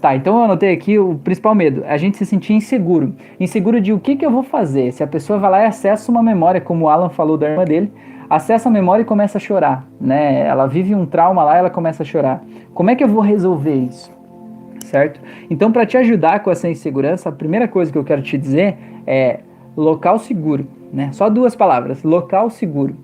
[0.00, 3.14] Tá, então eu anotei aqui o principal medo, a gente se sentir inseguro.
[3.38, 4.92] Inseguro de o que, que eu vou fazer.
[4.92, 7.64] Se a pessoa vai lá e acessa uma memória, como o Alan falou da irmã
[7.64, 7.92] dele,
[8.34, 10.46] acessa a memória e começa a chorar, né?
[10.46, 12.42] Ela vive um trauma lá, ela começa a chorar.
[12.72, 14.10] Como é que eu vou resolver isso?
[14.86, 15.20] Certo?
[15.50, 18.76] Então, para te ajudar com essa insegurança, a primeira coisa que eu quero te dizer
[19.06, 19.40] é
[19.76, 21.10] local seguro, né?
[21.12, 22.96] Só duas palavras, local seguro.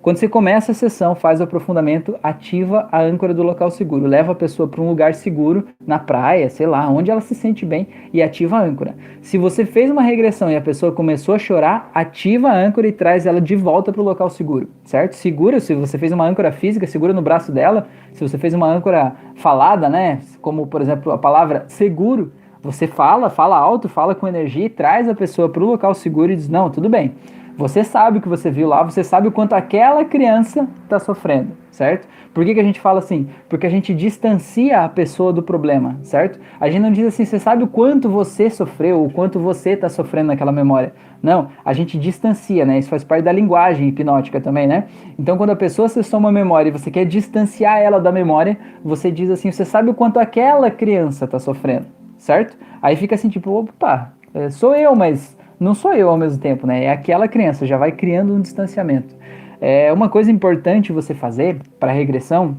[0.00, 4.30] Quando você começa a sessão, faz o aprofundamento, ativa a âncora do local seguro, leva
[4.30, 7.88] a pessoa para um lugar seguro, na praia, sei lá, onde ela se sente bem
[8.12, 8.94] e ativa a âncora.
[9.20, 12.92] Se você fez uma regressão e a pessoa começou a chorar, ativa a âncora e
[12.92, 15.14] traz ela de volta para o local seguro, certo?
[15.14, 17.88] Segura, se você fez uma âncora física, segura no braço dela.
[18.12, 22.32] Se você fez uma âncora falada, né, como por exemplo a palavra seguro,
[22.62, 26.32] você fala, fala alto, fala com energia e traz a pessoa para o local seguro
[26.32, 27.14] e diz: Não, tudo bem.
[27.58, 31.54] Você sabe o que você viu lá, você sabe o quanto aquela criança está sofrendo,
[31.72, 32.06] certo?
[32.32, 33.28] Por que, que a gente fala assim?
[33.48, 36.38] Porque a gente distancia a pessoa do problema, certo?
[36.60, 39.88] A gente não diz assim, você sabe o quanto você sofreu, o quanto você está
[39.88, 40.94] sofrendo naquela memória.
[41.20, 42.78] Não, a gente distancia, né?
[42.78, 44.84] Isso faz parte da linguagem hipnótica também, né?
[45.18, 49.10] Então, quando a pessoa acessou uma memória e você quer distanciar ela da memória, você
[49.10, 51.86] diz assim, você sabe o quanto aquela criança está sofrendo,
[52.18, 52.56] certo?
[52.80, 56.66] Aí fica assim, tipo, opa, é, sou eu, mas não sou eu ao mesmo tempo,
[56.66, 56.84] né?
[56.84, 59.14] É aquela criança, já vai criando um distanciamento.
[59.60, 62.56] É uma coisa importante você fazer para regressão,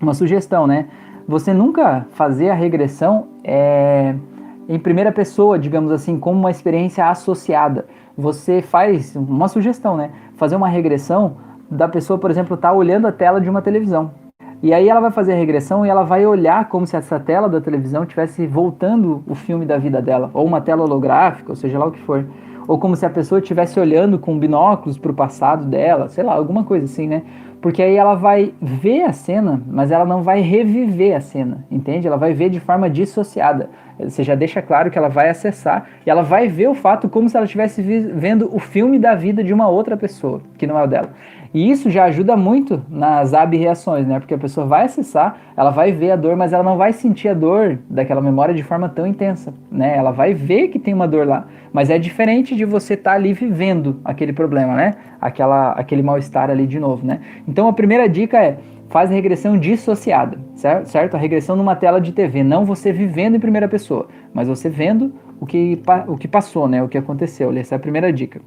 [0.00, 0.88] uma sugestão, né?
[1.26, 4.14] Você nunca fazer a regressão é,
[4.68, 7.86] em primeira pessoa, digamos assim, como uma experiência associada.
[8.16, 10.10] Você faz uma sugestão, né?
[10.36, 11.36] Fazer uma regressão
[11.70, 14.10] da pessoa, por exemplo, estar tá olhando a tela de uma televisão.
[14.62, 17.48] E aí ela vai fazer a regressão e ela vai olhar como se essa tela
[17.48, 21.78] da televisão estivesse voltando o filme da vida dela, ou uma tela holográfica, ou seja
[21.80, 22.24] lá o que for.
[22.68, 26.34] Ou como se a pessoa estivesse olhando com binóculos para o passado dela, sei lá,
[26.34, 27.22] alguma coisa assim, né?
[27.60, 32.06] Porque aí ela vai ver a cena, mas ela não vai reviver a cena, entende?
[32.06, 33.68] Ela vai ver de forma dissociada.
[34.04, 37.28] Você já deixa claro que ela vai acessar e ela vai ver o fato como
[37.28, 40.84] se ela estivesse vendo o filme da vida de uma outra pessoa, que não é
[40.84, 41.10] o dela.
[41.54, 44.18] E isso já ajuda muito nas ab-reações, né?
[44.18, 47.28] Porque a pessoa vai acessar, ela vai ver a dor, mas ela não vai sentir
[47.28, 49.94] a dor daquela memória de forma tão intensa, né?
[49.94, 53.16] Ela vai ver que tem uma dor lá, mas é diferente de você estar tá
[53.16, 54.94] ali vivendo aquele problema, né?
[55.20, 57.20] Aquela, aquele mal-estar ali de novo, né?
[57.46, 58.56] Então a primeira dica é
[58.92, 60.38] faz a regressão dissociada,
[60.84, 61.14] certo?
[61.14, 65.14] A regressão numa tela de TV, não você vivendo em primeira pessoa, mas você vendo
[65.40, 66.82] o que, o que passou, né?
[66.82, 67.50] O que aconteceu.
[67.56, 68.42] Essa é a primeira dica,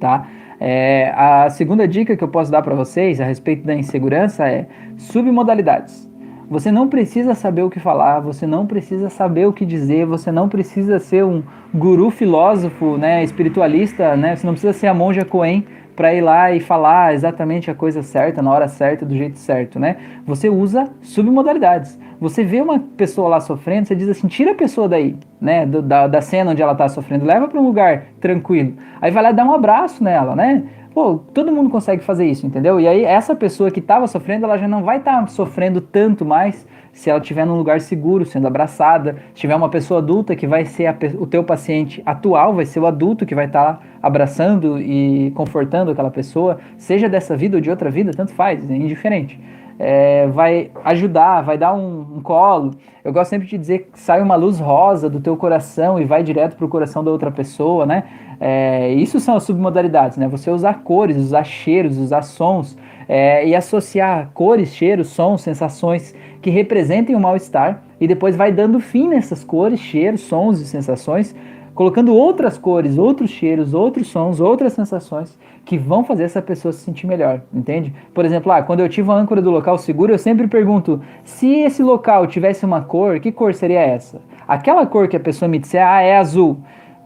[0.00, 0.26] tá?
[0.58, 4.66] É, a segunda dica que eu posso dar para vocês a respeito da insegurança é
[4.96, 6.10] submodalidades.
[6.48, 10.32] Você não precisa saber o que falar, você não precisa saber o que dizer, você
[10.32, 11.42] não precisa ser um
[11.74, 16.52] guru filósofo, né, espiritualista, né, você não precisa ser a monja Coen para ir lá
[16.52, 19.96] e falar exatamente a coisa certa, na hora certa, do jeito certo, né?
[20.26, 21.98] Você usa submodalidades.
[22.20, 25.82] Você vê uma pessoa lá sofrendo, você diz assim, tira a pessoa daí, né, do,
[25.82, 28.74] da, da cena onde ela está sofrendo, leva para um lugar tranquilo.
[29.00, 30.62] Aí vai lá dá um abraço nela, né?
[30.94, 32.78] Pô, todo mundo consegue fazer isso, entendeu?
[32.78, 36.24] E aí essa pessoa que estava sofrendo, ela já não vai estar tá sofrendo tanto
[36.24, 39.16] mais se ela estiver num lugar seguro, sendo abraçada.
[39.34, 42.80] Se tiver uma pessoa adulta que vai ser a, o teu paciente atual, vai ser
[42.80, 47.60] o adulto que vai estar tá abraçando e confortando aquela pessoa, seja dessa vida ou
[47.60, 49.40] de outra vida, tanto faz, é indiferente.
[49.78, 52.72] É, vai ajudar, vai dar um, um, colo.
[53.04, 56.22] Eu gosto sempre de dizer que sai uma luz rosa do teu coração e vai
[56.22, 58.04] direto para o coração da outra pessoa, né?
[58.38, 60.28] É, isso são as submodalidades, né?
[60.28, 62.76] Você usar cores, usar cheiros, usar sons
[63.08, 68.80] é, e associar cores, cheiros, sons, sensações que representem o mal-estar e depois vai dando
[68.80, 71.34] fim nessas cores, cheiros, sons e sensações,
[71.74, 76.80] colocando outras cores, outros cheiros, outros sons, outras sensações que vão fazer essa pessoa se
[76.80, 77.94] sentir melhor, entende?
[78.12, 81.48] Por exemplo, ah, quando eu tive a âncora do local seguro, eu sempre pergunto: se
[81.60, 84.20] esse local tivesse uma cor, que cor seria essa?
[84.46, 86.58] Aquela cor que a pessoa me disser, ah, é azul.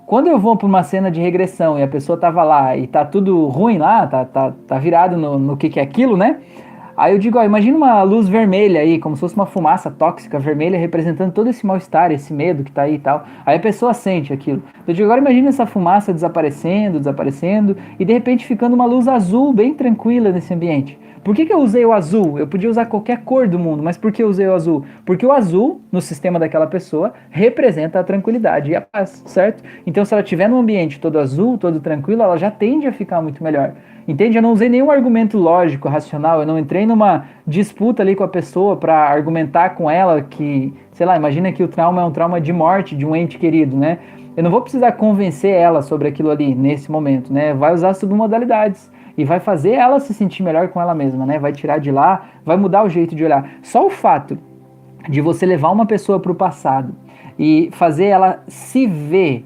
[0.06, 3.04] Quando eu vou para uma cena de regressão e a pessoa tava lá e tá
[3.04, 6.38] tudo ruim lá, tá, tá, tá virado no, no que, que é aquilo, né?
[6.96, 10.38] Aí eu digo, ó, imagina uma luz vermelha aí, como se fosse uma fumaça tóxica
[10.38, 13.24] vermelha representando todo esse mal-estar, esse medo que tá aí e tal.
[13.44, 14.62] Aí a pessoa sente aquilo.
[14.86, 19.52] Eu digo, agora imagina essa fumaça desaparecendo, desaparecendo, e de repente ficando uma luz azul
[19.52, 20.98] bem tranquila nesse ambiente.
[21.22, 22.38] Por que, que eu usei o azul?
[22.38, 24.84] Eu podia usar qualquer cor do mundo, mas por que eu usei o azul?
[25.04, 29.60] Porque o azul, no sistema daquela pessoa, representa a tranquilidade e a paz, certo?
[29.84, 33.20] Então, se ela estiver num ambiente todo azul, todo tranquilo, ela já tende a ficar
[33.20, 33.74] muito melhor.
[34.06, 34.38] Entende?
[34.38, 38.28] Eu não usei nenhum argumento lógico, racional, eu não entrei numa disputa ali com a
[38.28, 42.40] pessoa para argumentar com ela que, sei lá, imagina que o trauma é um trauma
[42.40, 43.98] de morte de um ente querido, né?
[44.36, 47.52] Eu não vou precisar convencer ela sobre aquilo ali nesse momento, né?
[47.52, 51.38] Vai usar submodalidades e vai fazer ela se sentir melhor com ela mesma, né?
[51.38, 53.54] Vai tirar de lá, vai mudar o jeito de olhar.
[53.62, 54.38] Só o fato
[55.08, 56.94] de você levar uma pessoa para o passado
[57.38, 59.44] e fazer ela se ver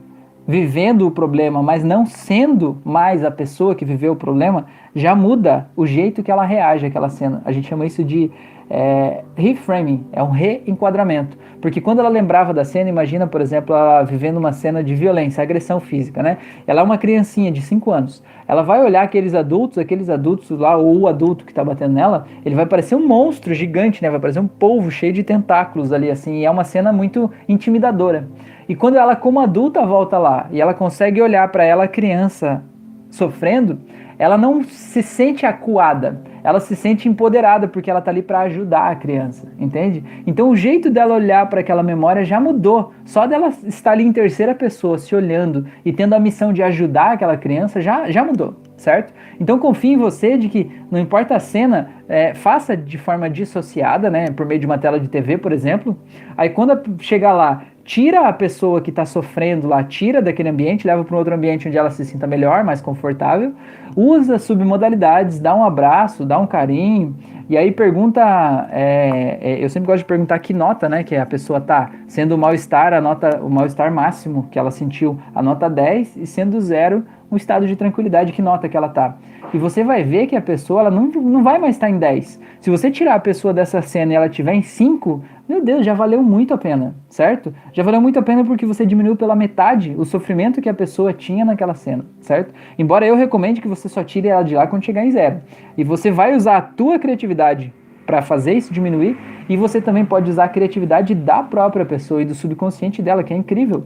[0.51, 5.71] vivendo o problema, mas não sendo mais a pessoa que viveu o problema, já muda
[5.77, 7.41] o jeito que ela reage àquela cena.
[7.45, 8.29] A gente chama isso de
[8.71, 11.37] é, reframing, é um reenquadramento.
[11.61, 15.43] Porque quando ela lembrava da cena, imagina, por exemplo, ela vivendo uma cena de violência,
[15.43, 16.39] agressão física, né?
[16.67, 18.23] Ela é uma criancinha de 5 anos.
[18.47, 22.27] Ela vai olhar aqueles adultos, aqueles adultos lá, ou o adulto que tá batendo nela,
[22.47, 24.09] ele vai parecer um monstro gigante, né?
[24.09, 26.39] Vai parecer um polvo cheio de tentáculos ali, assim.
[26.39, 28.29] E é uma cena muito intimidadora.
[28.69, 32.63] E quando ela, como adulta, volta lá e ela consegue olhar para ela, criança,
[33.11, 33.81] sofrendo,
[34.17, 38.91] ela não se sente acuada, ela se sente empoderada porque ela está ali para ajudar
[38.91, 40.05] a criança, entende?
[40.27, 42.93] Então o jeito dela olhar para aquela memória já mudou.
[43.05, 47.13] Só dela estar ali em terceira pessoa, se olhando e tendo a missão de ajudar
[47.13, 49.13] aquela criança, já, já mudou, certo?
[49.39, 54.11] Então confie em você de que não importa a cena, é, faça de forma dissociada,
[54.11, 54.27] né?
[54.31, 55.99] Por meio de uma tela de TV, por exemplo.
[56.37, 61.03] Aí quando chegar lá tira a pessoa que está sofrendo lá, tira daquele ambiente, leva
[61.03, 63.53] para um outro ambiente onde ela se sinta melhor, mais confortável,
[63.97, 67.17] usa submodalidades, dá um abraço, dá um carinho,
[67.49, 68.21] e aí pergunta,
[68.71, 72.37] é, é, eu sempre gosto de perguntar que nota, né, que a pessoa tá, sendo
[72.37, 76.61] o mal-estar, a nota, o mal-estar máximo que ela sentiu, a nota 10, e sendo
[76.61, 79.17] zero, um estado de tranquilidade, que nota que ela tá.
[79.53, 82.41] E você vai ver que a pessoa ela não, não vai mais estar em 10.
[82.61, 85.93] Se você tirar a pessoa dessa cena e ela tiver em 5, meu Deus, já
[85.93, 87.53] valeu muito a pena, certo?
[87.73, 91.13] Já valeu muito a pena porque você diminuiu pela metade o sofrimento que a pessoa
[91.13, 92.55] tinha naquela cena, certo?
[92.79, 95.41] Embora eu recomende que você só tire ela de lá quando chegar em zero.
[95.77, 97.73] E você vai usar a tua criatividade
[98.07, 99.17] para fazer isso diminuir,
[99.49, 103.33] e você também pode usar a criatividade da própria pessoa e do subconsciente dela, que
[103.33, 103.85] é incrível.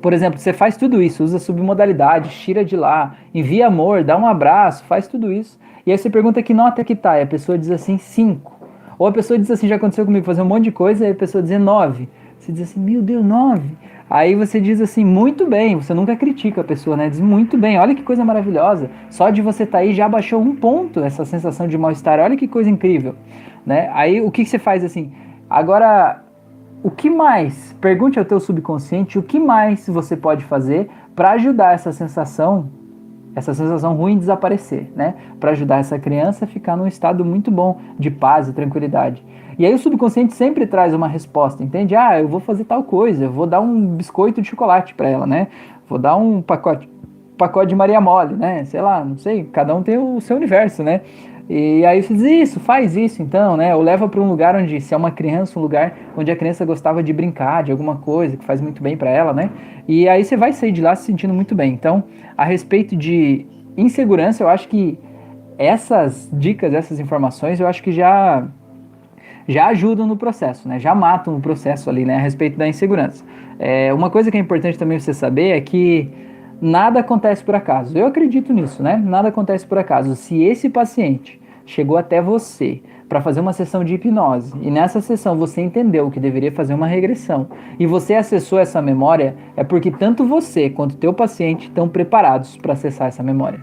[0.00, 4.26] Por exemplo, você faz tudo isso, usa submodalidade, tira de lá, envia amor, dá um
[4.26, 5.58] abraço, faz tudo isso.
[5.86, 8.52] E aí você pergunta que nota que tá, e a pessoa diz assim, 5.
[8.98, 11.14] Ou a pessoa diz assim, já aconteceu comigo, fazer um monte de coisa, e a
[11.14, 12.08] pessoa diz 9.
[12.38, 13.62] Você diz assim, meu Deus, 9.
[14.08, 17.08] Aí você diz assim, muito bem, você nunca critica a pessoa, né?
[17.08, 18.90] Diz muito bem, olha que coisa maravilhosa.
[19.10, 22.36] Só de você estar tá aí já baixou um ponto essa sensação de mal-estar, olha
[22.36, 23.14] que coisa incrível.
[23.64, 23.90] Né?
[23.94, 25.12] Aí o que, que você faz assim?
[25.48, 26.23] Agora
[26.84, 27.74] o que mais?
[27.80, 32.68] Pergunte ao teu subconsciente o que mais você pode fazer para ajudar essa sensação,
[33.34, 35.14] essa sensação ruim desaparecer, né?
[35.40, 39.24] Para ajudar essa criança a ficar num estado muito bom de paz e tranquilidade.
[39.58, 41.96] E aí o subconsciente sempre traz uma resposta, entende?
[41.96, 45.26] Ah, eu vou fazer tal coisa, eu vou dar um biscoito de chocolate para ela,
[45.26, 45.48] né?
[45.88, 46.86] Vou dar um pacote
[47.38, 48.66] pacote de Maria Mole, né?
[48.66, 51.00] Sei lá, não sei, cada um tem o seu universo, né?
[51.48, 53.74] E aí você diz isso, faz isso então, né?
[53.74, 56.64] Ou leva para um lugar onde, se é uma criança, um lugar onde a criança
[56.64, 59.50] gostava de brincar, de alguma coisa que faz muito bem para ela, né?
[59.86, 61.72] E aí você vai sair de lá se sentindo muito bem.
[61.72, 62.04] Então,
[62.36, 64.98] a respeito de insegurança, eu acho que
[65.58, 68.46] essas dicas, essas informações, eu acho que já
[69.46, 70.78] já ajudam no processo, né?
[70.78, 72.16] Já matam o processo ali, né?
[72.16, 73.22] A respeito da insegurança.
[73.58, 76.10] É, uma coisa que é importante também você saber é que
[76.64, 77.96] nada acontece por acaso.
[77.96, 78.96] Eu acredito nisso, né?
[78.96, 80.16] Nada acontece por acaso.
[80.16, 85.36] Se esse paciente chegou até você para fazer uma sessão de hipnose e nessa sessão
[85.36, 87.48] você entendeu que deveria fazer uma regressão
[87.78, 92.72] e você acessou essa memória, é porque tanto você quanto teu paciente estão preparados para
[92.72, 93.60] acessar essa memória.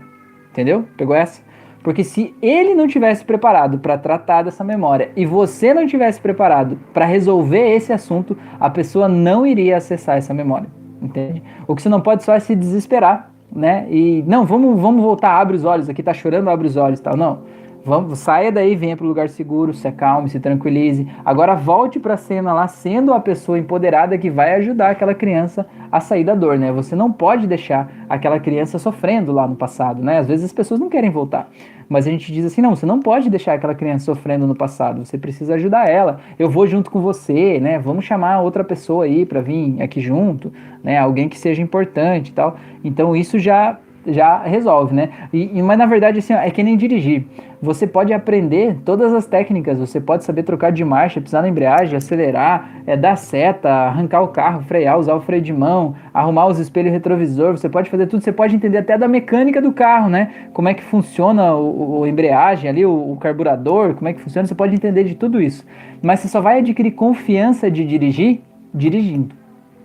[0.51, 0.85] Entendeu?
[0.95, 1.41] Pegou essa?
[1.83, 6.77] Porque se ele não tivesse preparado para tratar dessa memória e você não tivesse preparado
[6.93, 11.41] para resolver esse assunto, a pessoa não iria acessar essa memória entende?
[11.67, 13.87] O que você não pode só é se desesperar, né?
[13.89, 17.17] E não, vamos, vamos voltar, abre os olhos aqui, tá chorando, abre os olhos, tal.
[17.17, 17.39] Não.
[17.83, 21.07] Vamos, saia daí, venha para o lugar seguro, se acalme, se tranquilize.
[21.25, 25.65] Agora volte para a cena lá, sendo a pessoa empoderada que vai ajudar aquela criança
[25.91, 26.71] a sair da dor, né?
[26.71, 30.19] Você não pode deixar aquela criança sofrendo lá no passado, né?
[30.19, 31.49] Às vezes as pessoas não querem voltar.
[31.89, 35.03] Mas a gente diz assim, não, você não pode deixar aquela criança sofrendo no passado,
[35.03, 36.19] você precisa ajudar ela.
[36.37, 37.79] Eu vou junto com você, né?
[37.79, 40.53] Vamos chamar outra pessoa aí para vir aqui junto,
[40.83, 40.99] né?
[40.99, 42.57] Alguém que seja importante e tal.
[42.83, 43.77] Então isso já
[44.07, 45.09] já resolve, né?
[45.31, 47.25] E, mas na verdade, assim, é que nem dirigir.
[47.61, 51.95] Você pode aprender todas as técnicas, você pode saber trocar de marcha, pisar na embreagem,
[51.95, 56.57] acelerar, é, dar seta, arrancar o carro, frear, usar o freio de mão, arrumar os
[56.57, 60.31] espelhos retrovisor, você pode fazer tudo, você pode entender até da mecânica do carro, né?
[60.53, 64.55] Como é que funciona o, embreagem ali, o, o carburador, como é que funciona, você
[64.55, 65.63] pode entender de tudo isso.
[66.01, 68.41] Mas você só vai adquirir confiança de dirigir
[68.73, 69.35] dirigindo,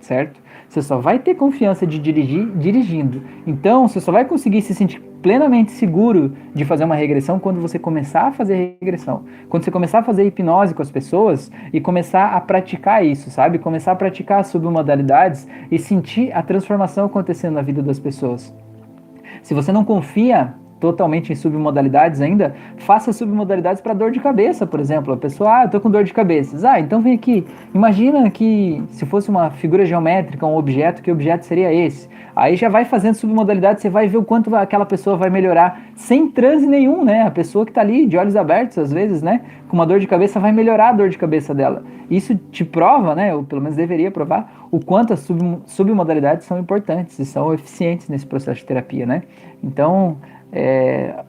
[0.01, 0.41] certo?
[0.77, 3.23] Você só vai ter confiança de dirigir dirigindo.
[3.47, 7.79] Então, você só vai conseguir se sentir plenamente seguro de fazer uma regressão quando você
[7.79, 9.25] começar a fazer regressão.
[9.49, 13.59] Quando você começar a fazer hipnose com as pessoas e começar a praticar isso, sabe?
[13.59, 18.55] Começar a praticar submodalidades e sentir a transformação acontecendo na vida das pessoas.
[19.43, 24.81] Se você não confia totalmente em submodalidades ainda, faça submodalidades para dor de cabeça, por
[24.81, 25.13] exemplo.
[25.13, 26.57] A pessoa, ah, eu tô com dor de cabeça.
[26.69, 27.47] Ah, então vem aqui.
[27.75, 32.09] Imagina que se fosse uma figura geométrica, um objeto, que objeto seria esse?
[32.35, 36.29] Aí já vai fazendo submodalidade, você vai ver o quanto aquela pessoa vai melhorar sem
[36.29, 37.23] transe nenhum, né?
[37.23, 39.41] A pessoa que está ali de olhos abertos, às vezes, né?
[39.69, 41.83] Com uma dor de cabeça, vai melhorar a dor de cabeça dela.
[42.11, 43.35] Isso te prova, né?
[43.35, 48.07] Ou pelo menos deveria provar, o quanto as sub, submodalidades são importantes e são eficientes
[48.11, 49.23] nesse processo de terapia, né?
[49.65, 50.19] Então,
[50.57, 51.25] é,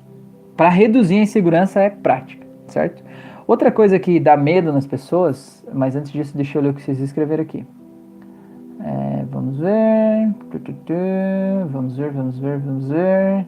[0.56, 3.04] para reduzir a insegurança é prática, certo?
[3.46, 6.82] Outra coisa que dá medo nas pessoas, mas antes disso, deixa eu ler o que
[6.82, 7.66] vocês escreveram aqui.
[8.80, 10.34] É, vamos ver.
[11.70, 13.46] Vamos ver, vamos ver, vamos ver.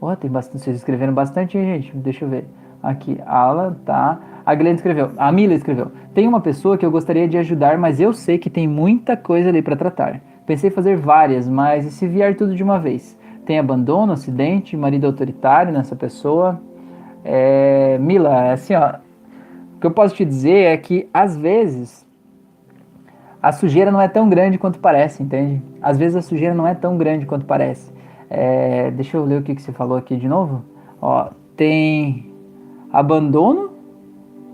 [0.00, 0.62] Oh, tem bastante.
[0.62, 1.96] Vocês escreveram bastante, gente.
[1.96, 2.46] Deixa eu ver.
[2.82, 4.20] Aqui, Ala, tá.
[4.44, 5.10] A Glenn escreveu.
[5.16, 5.90] A Mila escreveu.
[6.12, 9.48] Tem uma pessoa que eu gostaria de ajudar, mas eu sei que tem muita coisa
[9.48, 10.20] ali para tratar.
[10.46, 13.18] Pensei em fazer várias, mas e se vier tudo de uma vez?
[13.44, 16.60] Tem abandono, acidente, marido autoritário nessa pessoa.
[17.24, 18.94] É, Mila, assim, ó.
[19.76, 22.06] O que eu posso te dizer é que às vezes
[23.42, 25.60] a sujeira não é tão grande quanto parece, entende?
[25.82, 27.92] Às vezes a sujeira não é tão grande quanto parece.
[28.30, 30.64] É, deixa eu ler o que, que você falou aqui de novo.
[31.00, 32.32] Ó, tem
[32.90, 33.72] abandono,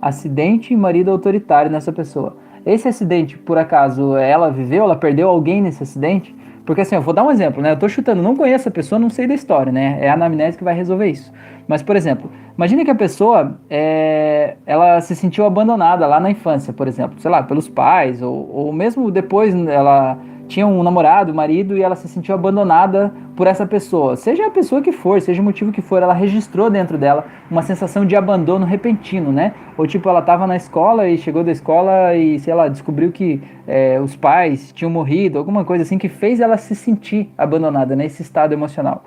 [0.03, 2.36] acidente e marido autoritário nessa pessoa.
[2.66, 6.34] Esse acidente, por acaso, ela viveu, ela perdeu alguém nesse acidente?
[6.70, 7.72] Porque assim, eu vou dar um exemplo, né?
[7.72, 9.98] Eu tô chutando, não conheço a pessoa, não sei da história, né?
[10.00, 11.32] É a anamnese que vai resolver isso.
[11.66, 16.74] Mas, por exemplo, Imagine que a pessoa é, ela se sentiu abandonada lá na infância,
[16.74, 20.18] por exemplo, sei lá, pelos pais, ou, ou mesmo depois ela
[20.51, 24.16] tinha um namorado, um marido, e ela se sentiu abandonada por essa pessoa.
[24.16, 27.62] Seja a pessoa que for, seja o motivo que for, ela registrou dentro dela uma
[27.62, 29.55] sensação de abandono repentino, né?
[29.78, 33.40] Ou tipo, ela estava na escola e chegou da escola e, sei lá, descobriu que
[33.66, 38.20] é, os pais tinham morrido, alguma coisa assim que fez ela se sentir abandonada nesse
[38.20, 39.05] estado emocional.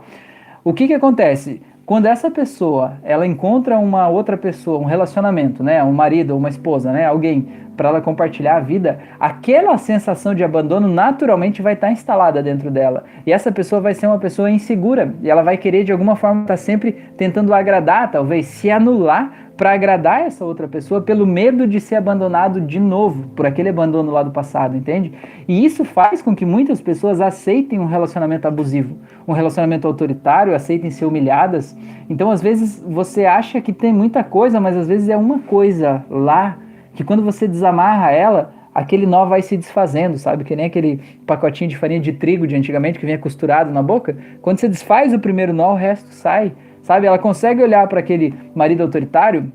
[0.64, 1.62] O que que acontece?
[1.86, 6.94] Quando essa pessoa, ela encontra uma outra pessoa, um relacionamento, né, um marido, uma esposa,
[6.94, 11.94] né, alguém para ela compartilhar a vida, aquela sensação de abandono naturalmente vai estar tá
[11.94, 13.04] instalada dentro dela.
[13.26, 16.44] E essa pessoa vai ser uma pessoa insegura e ela vai querer de alguma forma
[16.44, 21.68] estar tá sempre tentando agradar, talvez se anular para agradar essa outra pessoa pelo medo
[21.68, 25.14] de ser abandonado de novo por aquele abandono lá do passado, entende?
[25.48, 28.98] E isso faz com que muitas pessoas aceitem um relacionamento abusivo,
[29.28, 31.78] um relacionamento autoritário, aceitem ser humilhadas.
[32.10, 36.04] Então, às vezes você acha que tem muita coisa, mas às vezes é uma coisa
[36.10, 36.58] lá
[36.96, 40.44] que quando você desamarra ela, aquele nó vai se desfazendo, sabe?
[40.44, 44.18] Que nem aquele pacotinho de farinha de trigo de antigamente que vinha costurado na boca.
[44.42, 46.54] Quando você desfaz o primeiro nó, o resto sai
[46.84, 47.08] sabe?
[47.08, 49.52] Ela consegue olhar para aquele marido autoritário,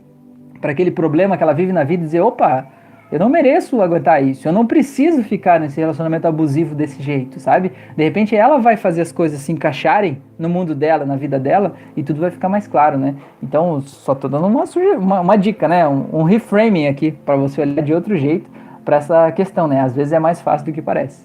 [0.60, 2.66] para aquele problema que ela vive na vida e dizer: opa,
[3.10, 7.72] eu não mereço aguentar isso, eu não preciso ficar nesse relacionamento abusivo desse jeito, sabe?
[7.96, 11.74] De repente ela vai fazer as coisas se encaixarem no mundo dela, na vida dela,
[11.96, 13.14] e tudo vai ficar mais claro, né?
[13.42, 14.64] Então, só tô dando uma,
[14.98, 15.88] uma, uma dica, né?
[15.88, 18.50] Um, um reframing aqui para você olhar de outro jeito
[18.84, 19.80] para essa questão, né?
[19.80, 21.24] Às vezes é mais fácil do que parece.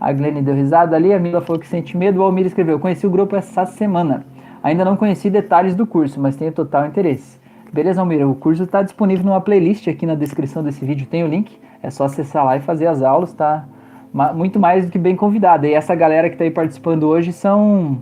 [0.00, 3.06] A Glenn deu risada ali, a Mila falou que sente medo, o Almir escreveu: Conheci
[3.06, 4.24] o grupo essa semana.
[4.62, 7.38] Ainda não conheci detalhes do curso, mas tenho total interesse.
[7.72, 8.26] Beleza, Almira?
[8.26, 11.58] O curso está disponível numa playlist aqui na descrição desse vídeo, tem o link.
[11.82, 13.64] É só acessar lá e fazer as aulas, tá?
[14.34, 15.66] Muito mais do que bem convidado.
[15.66, 17.98] E essa galera que está aí participando hoje são,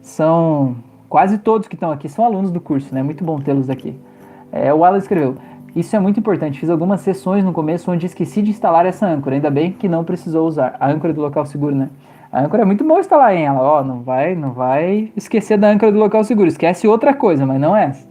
[0.00, 0.76] são
[1.08, 3.02] quase todos que estão aqui são alunos do curso, né?
[3.02, 3.98] Muito bom tê-los aqui.
[4.52, 5.34] É, o Alan escreveu:
[5.74, 6.60] Isso é muito importante.
[6.60, 9.34] Fiz algumas sessões no começo onde esqueci de instalar essa âncora.
[9.34, 10.76] Ainda bem que não precisou usar.
[10.78, 11.88] A âncora do local seguro, né?
[12.36, 13.62] A âncora é muito bom instalar em ela.
[13.62, 16.48] Ó, não vai, não vai esquecer da âncora do local seguro.
[16.48, 18.06] Esquece outra coisa, mas não essa.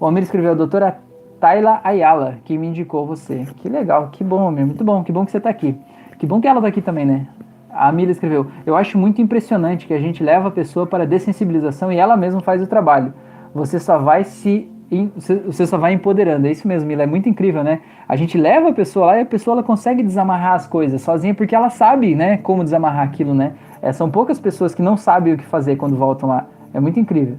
[0.00, 0.96] O Almir escreveu a doutora
[1.38, 3.46] Tayla Ayala, que me indicou você.
[3.58, 4.64] Que legal, que bom, Almir.
[4.64, 5.78] Muito bom, que bom que você está aqui.
[6.18, 7.26] Que bom que ela está aqui também, né?
[7.68, 11.92] A Mila escreveu: Eu acho muito impressionante que a gente leva a pessoa para dessensibilização
[11.92, 13.12] e ela mesma faz o trabalho.
[13.54, 14.72] Você só vai se
[15.46, 16.46] você só vai empoderando.
[16.48, 17.04] É isso mesmo, Mila.
[17.04, 17.80] É muito incrível, né?
[18.08, 21.32] A gente leva a pessoa lá e a pessoa ela consegue desamarrar as coisas sozinha
[21.32, 23.52] porque ela sabe, né, como desamarrar aquilo, né?
[23.80, 26.46] É, são poucas pessoas que não sabem o que fazer quando voltam lá.
[26.74, 27.36] É muito incrível.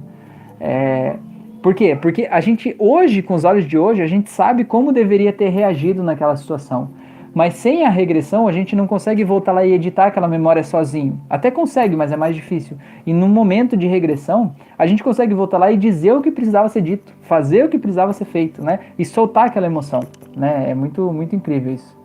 [0.58, 1.16] É,
[1.62, 1.96] por quê?
[2.00, 5.50] Porque a gente hoje, com os olhos de hoje, a gente sabe como deveria ter
[5.50, 6.90] reagido naquela situação.
[7.34, 11.18] Mas sem a regressão, a gente não consegue voltar lá e editar aquela memória sozinho.
[11.30, 12.76] Até consegue, mas é mais difícil.
[13.06, 16.68] E no momento de regressão, a gente consegue voltar lá e dizer o que precisava
[16.68, 18.80] ser dito, fazer o que precisava ser feito, né?
[18.98, 20.00] E soltar aquela emoção,
[20.36, 20.70] né?
[20.70, 21.96] É muito, muito incrível isso.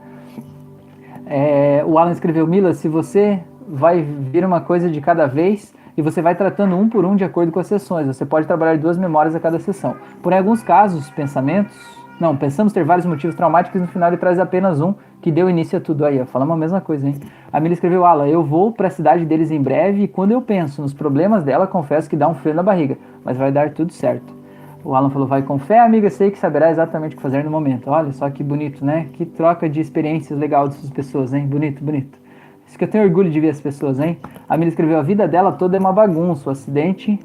[1.26, 6.02] É, o Alan escreveu, Mila, se você vai vir uma coisa de cada vez e
[6.02, 8.08] você vai tratando um por um de acordo com as sessões.
[8.08, 9.96] Você pode trabalhar duas memórias a cada sessão.
[10.22, 11.76] Por alguns casos, pensamentos
[12.20, 15.78] Não, pensamos ter vários motivos traumáticos no final ele traz apenas um que deu início
[15.78, 16.24] a tudo aí.
[16.26, 17.16] Falamos a mesma coisa, hein?
[17.54, 20.42] A Mila escreveu, Alan, eu vou para a cidade deles em breve e quando eu
[20.42, 23.94] penso nos problemas dela, confesso que dá um frio na barriga, mas vai dar tudo
[23.94, 24.36] certo.
[24.84, 27.52] O Alan falou, vai com fé, amiga, sei que saberá exatamente o que fazer no
[27.52, 27.90] momento.
[27.90, 29.08] Olha só que bonito, né?
[29.14, 31.46] Que troca de experiências legal dessas pessoas, hein?
[31.46, 32.18] Bonito, bonito.
[32.66, 34.18] Isso que eu tenho orgulho de ver as pessoas, hein?
[34.50, 37.20] A Mila escreveu, a vida dela toda é uma bagunça, o acidente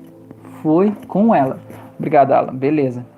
[0.62, 1.59] foi com ela.
[1.99, 2.55] Obrigado, Alan.
[2.55, 3.12] Beleza.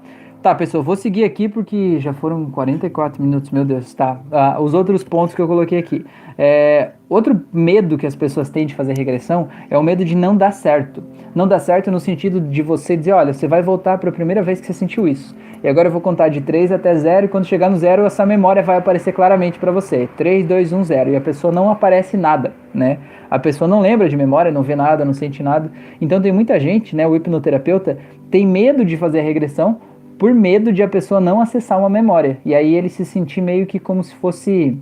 [0.44, 4.20] Tá, pessoal, vou seguir aqui porque já foram 44 minutos, meu Deus, tá.
[4.30, 6.04] Ah, os outros pontos que eu coloquei aqui.
[6.36, 10.36] É, outro medo que as pessoas têm de fazer regressão é o medo de não
[10.36, 11.02] dar certo.
[11.34, 14.42] Não dar certo no sentido de você dizer, olha, você vai voltar para a primeira
[14.42, 15.34] vez que você sentiu isso.
[15.62, 18.26] E agora eu vou contar de 3 até 0 e quando chegar no 0 essa
[18.26, 20.10] memória vai aparecer claramente para você.
[20.14, 21.10] 3, 2, 1, 0.
[21.12, 22.98] E a pessoa não aparece nada, né?
[23.30, 25.72] A pessoa não lembra de memória, não vê nada, não sente nada.
[26.02, 27.96] Então tem muita gente, né, o hipnoterapeuta
[28.30, 29.80] tem medo de fazer a regressão
[30.18, 32.38] por medo de a pessoa não acessar uma memória.
[32.44, 34.76] E aí ele se sentir meio que como se fosse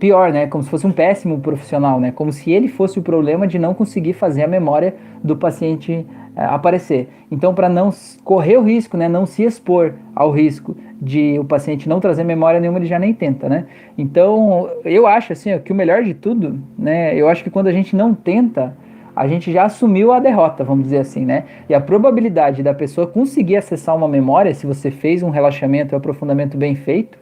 [0.00, 0.46] pior, né?
[0.46, 2.10] Como se fosse um péssimo profissional, né?
[2.10, 6.44] Como se ele fosse o problema de não conseguir fazer a memória do paciente é,
[6.44, 7.08] aparecer.
[7.30, 7.90] Então, para não
[8.24, 9.08] correr o risco, né?
[9.08, 13.12] Não se expor ao risco de o paciente não trazer memória nenhuma, ele já nem
[13.12, 13.66] tenta, né?
[13.96, 17.14] Então, eu acho assim, que o melhor de tudo, né?
[17.14, 18.74] Eu acho que quando a gente não tenta
[19.20, 21.44] a gente já assumiu a derrota, vamos dizer assim, né?
[21.68, 25.94] E a probabilidade da pessoa conseguir acessar uma memória, se você fez um relaxamento e
[25.94, 27.18] um aprofundamento bem feito,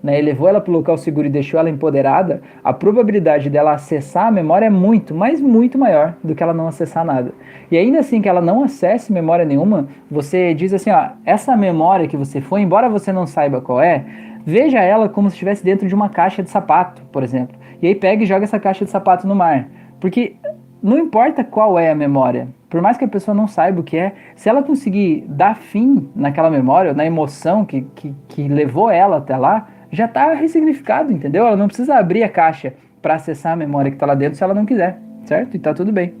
[0.00, 3.72] né, e levou ela para o local seguro e deixou ela empoderada, a probabilidade dela
[3.72, 7.32] acessar a memória é muito, mas muito maior do que ela não acessar nada.
[7.68, 12.06] E ainda assim que ela não acesse memória nenhuma, você diz assim, ó, essa memória
[12.06, 14.04] que você foi, embora você não saiba qual é,
[14.46, 17.58] veja ela como se estivesse dentro de uma caixa de sapato, por exemplo.
[17.82, 19.68] E aí pega e joga essa caixa de sapato no mar.
[20.00, 20.36] Porque
[20.82, 23.96] não importa qual é a memória, por mais que a pessoa não saiba o que
[23.96, 29.18] é, se ela conseguir dar fim naquela memória, na emoção que, que, que levou ela
[29.18, 31.46] até lá, já está ressignificado, entendeu?
[31.46, 34.44] Ela não precisa abrir a caixa para acessar a memória que está lá dentro se
[34.44, 35.56] ela não quiser, certo?
[35.56, 36.14] E tá tudo bem.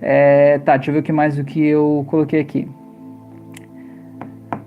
[0.00, 2.68] É, tá, deixa eu ver o que mais o que eu coloquei aqui.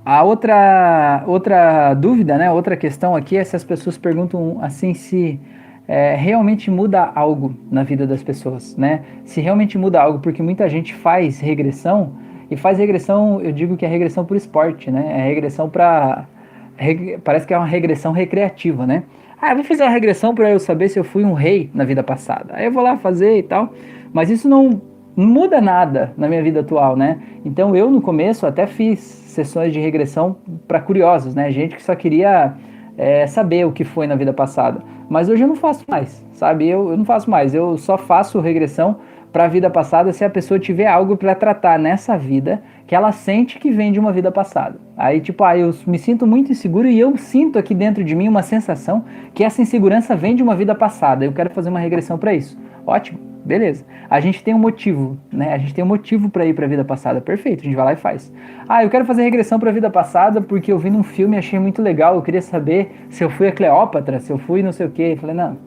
[0.06, 5.40] A outra, outra dúvida, né, outra questão aqui é se as pessoas perguntam assim se
[5.88, 9.04] é, realmente muda algo na vida das pessoas, né?
[9.24, 12.14] Se realmente muda algo, porque muita gente faz regressão
[12.52, 15.20] e faz regressão, eu digo que é regressão por esporte, né?
[15.20, 16.26] É regressão para
[17.24, 19.04] parece que é uma regressão recreativa, né?
[19.42, 21.84] Ah, eu vou fazer uma regressão para eu saber se eu fui um rei na
[21.84, 22.54] vida passada.
[22.56, 23.74] Aí eu vou lá fazer e tal,
[24.12, 24.82] mas isso não
[25.16, 27.20] muda nada na minha vida atual, né?
[27.44, 31.52] Então eu no começo até fiz sessões de regressão para curiosos, né?
[31.52, 32.54] Gente que só queria
[32.98, 34.82] é, saber o que foi na vida passada.
[35.10, 36.68] Mas hoje eu não faço mais, sabe?
[36.68, 37.54] Eu, eu não faço mais.
[37.54, 38.98] Eu só faço regressão
[39.32, 43.12] para a vida passada se a pessoa tiver algo para tratar nessa vida que ela
[43.12, 44.80] sente que vem de uma vida passada.
[44.98, 48.28] Aí, tipo, ah, eu me sinto muito inseguro e eu sinto aqui dentro de mim
[48.28, 51.24] uma sensação que essa insegurança vem de uma vida passada.
[51.24, 52.58] Eu quero fazer uma regressão para isso.
[52.86, 53.86] Ótimo, beleza.
[54.10, 55.54] A gente tem um motivo, né?
[55.54, 57.22] A gente tem um motivo para ir para a vida passada.
[57.22, 58.32] Perfeito, a gente vai lá e faz.
[58.68, 61.40] Ah, eu quero fazer regressão para a vida passada porque eu vi num filme e
[61.40, 62.16] achei muito legal.
[62.16, 65.14] Eu queria saber se eu fui a Cleópatra, se eu fui não sei o quê.
[65.14, 65.58] Eu falei, não.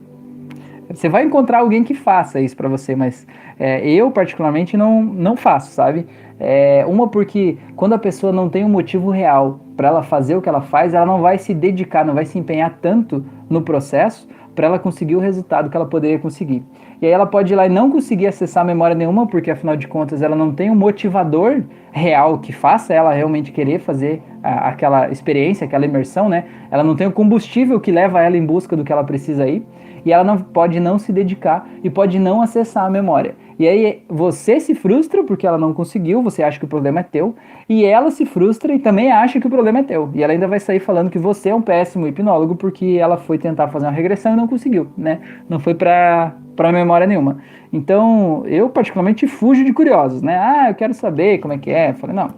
[0.89, 3.27] Você vai encontrar alguém que faça isso para você, mas
[3.59, 6.07] é, eu particularmente não, não faço, sabe?
[6.43, 10.41] É, uma porque quando a pessoa não tem um motivo real para ela fazer o
[10.41, 14.27] que ela faz, ela não vai se dedicar, não vai se empenhar tanto no processo
[14.55, 16.63] para ela conseguir o resultado que ela poderia conseguir.
[17.01, 19.87] E aí ela pode ir lá e não conseguir acessar memória nenhuma, porque afinal de
[19.87, 21.63] contas ela não tem um motivador
[21.93, 26.45] real que faça ela realmente querer fazer a, aquela experiência, aquela imersão, né?
[26.71, 29.65] Ela não tem o combustível que leva ela em busca do que ela precisa ir,
[30.05, 33.35] e ela não pode não se dedicar e pode não acessar a memória.
[33.61, 37.03] E aí você se frustra porque ela não conseguiu, você acha que o problema é
[37.03, 37.35] teu,
[37.69, 40.09] e ela se frustra e também acha que o problema é teu.
[40.15, 43.37] E ela ainda vai sair falando que você é um péssimo hipnólogo porque ela foi
[43.37, 45.21] tentar fazer uma regressão e não conseguiu, né?
[45.47, 47.37] Não foi para para memória nenhuma.
[47.71, 50.39] Então, eu particularmente fujo de curiosos, né?
[50.39, 51.93] Ah, eu quero saber como é que é.
[51.93, 52.31] Falei, não,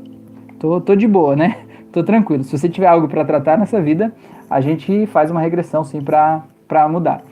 [0.58, 1.56] tô, tô de boa, né?
[1.92, 2.42] Tô tranquilo.
[2.42, 4.12] Se você tiver algo para tratar nessa vida,
[4.50, 7.22] a gente faz uma regressão sim para mudar.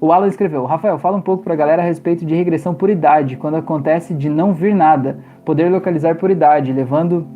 [0.00, 2.90] O Alan escreveu: Rafael, fala um pouco para a galera a respeito de regressão por
[2.90, 7.26] idade, quando acontece de não vir nada, poder localizar por idade, levando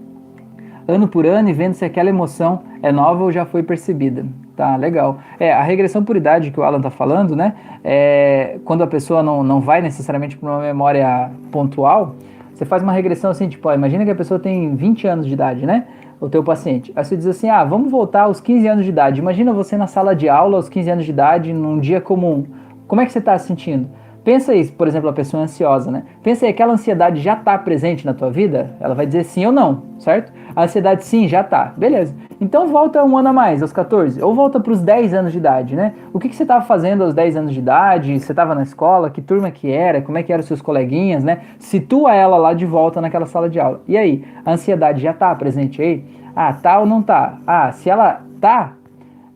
[0.86, 4.26] ano por ano e vendo se aquela emoção é nova ou já foi percebida.
[4.56, 5.18] Tá, legal.
[5.38, 7.54] É, a regressão por idade que o Alan tá falando, né?
[7.82, 12.14] É, quando a pessoa não, não vai necessariamente para uma memória pontual,
[12.52, 15.32] você faz uma regressão assim, tipo, ó, imagina que a pessoa tem 20 anos de
[15.32, 15.86] idade, né?
[16.20, 16.92] O teu paciente.
[16.94, 19.20] Aí você diz assim: ah, vamos voltar aos 15 anos de idade.
[19.20, 22.44] Imagina você na sala de aula aos 15 anos de idade, num dia comum.
[22.86, 23.88] Como é que você está se sentindo?
[24.22, 26.04] Pensa aí, por exemplo, a pessoa ansiosa, né?
[26.22, 28.76] Pensa aí, aquela ansiedade já está presente na tua vida?
[28.78, 30.32] Ela vai dizer sim ou não, certo?
[30.54, 32.14] A ansiedade sim, já está, beleza.
[32.40, 35.38] Então volta um ano a mais, aos 14, ou volta para os 10 anos de
[35.38, 35.94] idade, né?
[36.12, 38.18] O que, que você estava fazendo aos 10 anos de idade?
[38.18, 39.08] Você estava na escola?
[39.10, 40.02] Que turma que era?
[40.02, 41.40] Como é que eram os seus coleguinhas, né?
[41.58, 43.80] Situa ela lá de volta naquela sala de aula.
[43.88, 46.04] E aí, a ansiedade já está presente aí?
[46.36, 47.38] Ah, tá ou não tá?
[47.46, 48.74] Ah, se ela tá,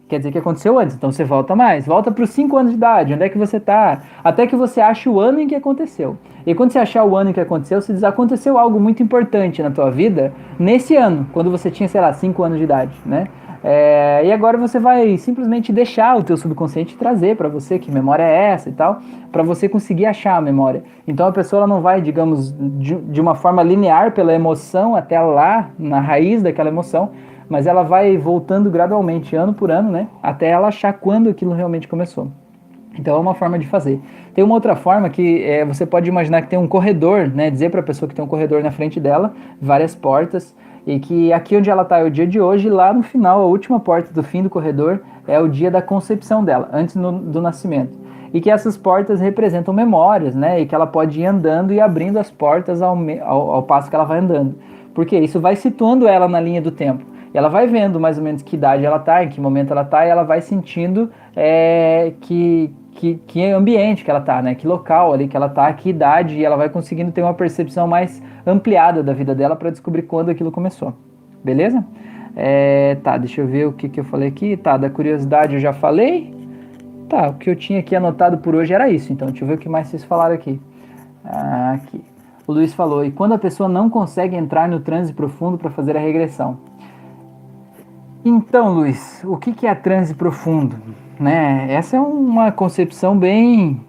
[0.09, 2.77] quer dizer que aconteceu antes, então você volta mais, volta para os 5 anos de
[2.77, 6.17] idade, onde é que você está, até que você ache o ano em que aconteceu.
[6.47, 9.63] E quando você achar o ano em que aconteceu, você diz, aconteceu algo muito importante
[9.63, 13.29] na tua vida nesse ano, quando você tinha, sei lá, 5 anos de idade, né?
[13.67, 18.23] É, e agora você vai simplesmente deixar o teu subconsciente trazer para você que memória
[18.23, 19.01] é essa e tal,
[19.33, 20.85] para você conseguir achar a memória.
[21.09, 25.71] Então a pessoa não vai, digamos, de, de uma forma linear pela emoção até lá
[25.79, 27.13] na raiz daquela emoção,
[27.49, 30.09] mas ela vai voltando gradualmente, ano por ano, né?
[30.23, 32.29] Até ela achar quando aquilo realmente começou.
[32.99, 34.01] Então é uma forma de fazer.
[34.35, 37.51] Tem uma outra forma que é, você pode imaginar que tem um corredor, né?
[37.51, 40.55] Dizer para a pessoa que tem um corredor na frente dela, várias portas,
[40.87, 43.47] e que aqui onde ela está é o dia de hoje, lá no final, a
[43.47, 47.41] última porta do fim do corredor é o dia da concepção dela, antes no, do
[47.41, 47.99] nascimento.
[48.33, 50.61] E que essas portas representam memórias, né?
[50.61, 53.95] E que ela pode ir andando e abrindo as portas ao, ao, ao passo que
[53.95, 54.57] ela vai andando.
[54.95, 57.05] Porque isso vai situando ela na linha do tempo.
[57.35, 60.07] Ela vai vendo mais ou menos que idade ela está, em que momento ela está,
[60.07, 64.55] e ela vai sentindo é, que, que, que ambiente que ela está, né?
[64.55, 67.89] Que local ali que ela está, que idade, e ela vai conseguindo ter uma percepção
[67.89, 70.95] mais ampliada da vida dela para descobrir quando aquilo começou.
[71.43, 71.85] Beleza?
[72.37, 74.57] É, tá, deixa eu ver o que, que eu falei aqui.
[74.57, 76.33] Tá, da curiosidade eu já falei.
[77.09, 79.13] Tá, o que eu tinha aqui anotado por hoje era isso.
[79.13, 80.61] Então, deixa eu ver o que mais vocês falaram aqui.
[81.25, 82.14] Aqui.
[82.47, 85.97] O Luiz falou: e quando a pessoa não consegue entrar no transe profundo para fazer
[85.97, 86.59] a regressão?
[88.25, 90.77] Então, Luiz, o que, é transe profundo?
[91.21, 91.67] Né?
[91.71, 93.81] Essa é uma concepção bem,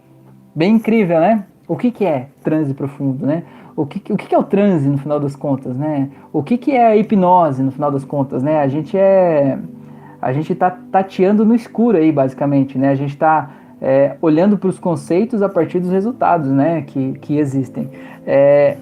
[0.54, 1.46] bem incrível, né?
[1.68, 3.44] O que, é transe profundo, né?
[3.76, 6.10] O que, o que é o transe no final das contas, né?
[6.32, 8.60] O que, que é a hipnose no final das contas, né?
[8.60, 9.58] A gente é,
[10.22, 12.90] a gente está tateando no escuro aí, basicamente, né?
[12.90, 13.50] A gente está
[13.86, 16.84] é, olhando para os conceitos a partir dos resultados, né?
[16.88, 17.88] Que, que existem.
[18.26, 18.78] É,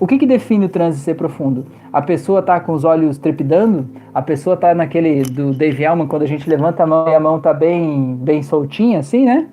[0.00, 1.66] o que, que define o transe ser profundo?
[1.92, 3.86] A pessoa está com os olhos trepidando?
[4.14, 7.20] A pessoa está naquele do Dave Elman, quando a gente levanta a mão e a
[7.20, 9.48] mão está bem, bem soltinha, assim, né?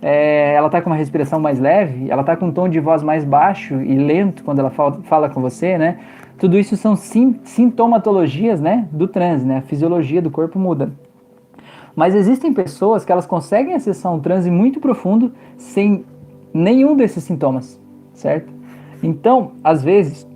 [0.00, 3.02] É, ela está com uma respiração mais leve, ela está com um tom de voz
[3.02, 5.98] mais baixo e lento quando ela fala, fala com você, né?
[6.38, 9.58] Tudo isso são sim, sintomatologias, né, do transe, né?
[9.58, 10.92] A fisiologia do corpo muda.
[12.00, 16.02] Mas existem pessoas que elas conseguem acessar um transe muito profundo sem
[16.50, 17.78] nenhum desses sintomas,
[18.14, 18.50] certo?
[19.02, 20.26] Então, às vezes,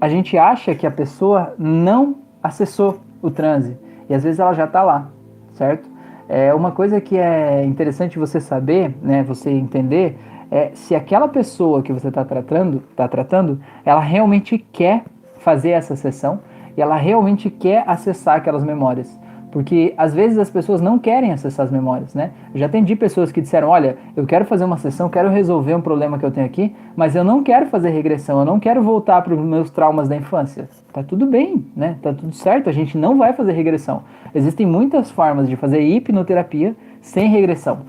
[0.00, 3.76] a gente acha que a pessoa não acessou o transe
[4.08, 5.10] e às vezes ela já está lá,
[5.52, 5.86] certo?
[6.30, 10.18] É uma coisa que é interessante você saber, né, você entender,
[10.50, 15.04] é se aquela pessoa que você está tratando, tá tratando, ela realmente quer
[15.40, 16.40] fazer essa sessão
[16.74, 19.22] e ela realmente quer acessar aquelas memórias.
[19.54, 22.32] Porque às vezes as pessoas não querem acessar as memórias, né?
[22.52, 25.80] Eu já atendi pessoas que disseram: Olha, eu quero fazer uma sessão, quero resolver um
[25.80, 29.22] problema que eu tenho aqui, mas eu não quero fazer regressão, eu não quero voltar
[29.22, 30.68] para os meus traumas da infância.
[30.92, 31.96] Tá tudo bem, né?
[32.02, 34.02] Tá tudo certo, a gente não vai fazer regressão.
[34.34, 37.82] Existem muitas formas de fazer hipnoterapia sem regressão,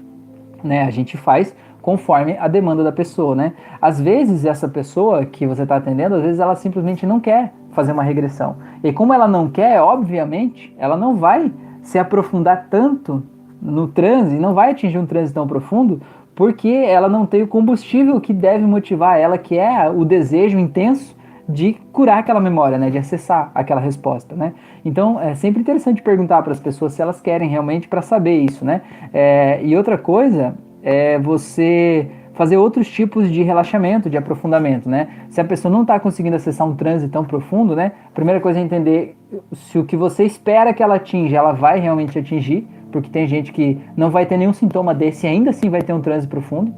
[0.64, 0.84] né?
[0.84, 3.54] A gente faz conforme a demanda da pessoa, né?
[3.82, 7.92] Às vezes essa pessoa que você está atendendo, às vezes ela simplesmente não quer fazer
[7.92, 8.56] uma regressão.
[8.84, 11.52] E como ela não quer, obviamente, ela não vai
[11.82, 13.22] se aprofundar tanto
[13.62, 16.02] no transe, não vai atingir um transe tão profundo,
[16.36, 21.16] porque ela não tem o combustível que deve motivar ela, que é o desejo intenso
[21.48, 24.54] de curar aquela memória, né, de acessar aquela resposta, né.
[24.84, 28.66] Então é sempre interessante perguntar para as pessoas se elas querem realmente para saber isso,
[28.66, 28.82] né.
[29.14, 35.08] É, e outra coisa é você fazer outros tipos de relaxamento, de aprofundamento, né?
[35.30, 37.94] Se a pessoa não está conseguindo acessar um transe tão profundo, né?
[38.08, 39.18] A primeira coisa é entender
[39.54, 43.52] se o que você espera que ela atinja, ela vai realmente atingir, porque tem gente
[43.52, 46.74] que não vai ter nenhum sintoma desse e ainda assim vai ter um transe profundo.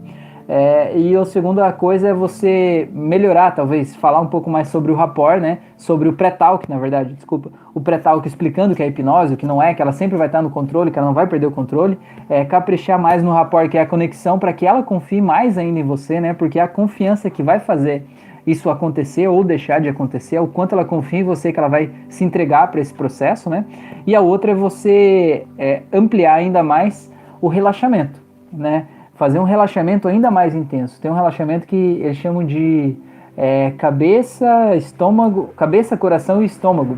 [0.50, 4.95] É, e a segunda coisa é você melhorar, talvez, falar um pouco mais sobre o
[4.95, 5.60] rapport, né?
[5.76, 7.52] Sobre o pré-talk, na verdade, desculpa.
[7.74, 10.41] O pré-talk explicando que é hipnose, o que não é, que ela sempre vai estar
[10.41, 12.00] no controle, que ela não vai perder o controle.
[12.30, 15.80] É, caprichar mais no rapport, que é a conexão, para que ela confie mais ainda
[15.80, 16.34] em você, né?
[16.34, 18.06] Porque é a confiança que vai fazer
[18.45, 21.68] isso acontecer ou deixar de acontecer, é o quanto ela confia em você que ela
[21.68, 23.66] vai se entregar para esse processo, né?
[24.08, 28.22] E a outra é você é, ampliar ainda mais o relaxamento,
[28.52, 28.88] né?
[29.18, 31.01] Fazer um relaxamento ainda mais intenso.
[31.01, 32.95] Tem um relaxamento que eles chamam de
[33.36, 36.97] é, cabeça, estômago, cabeça, coração e estômago.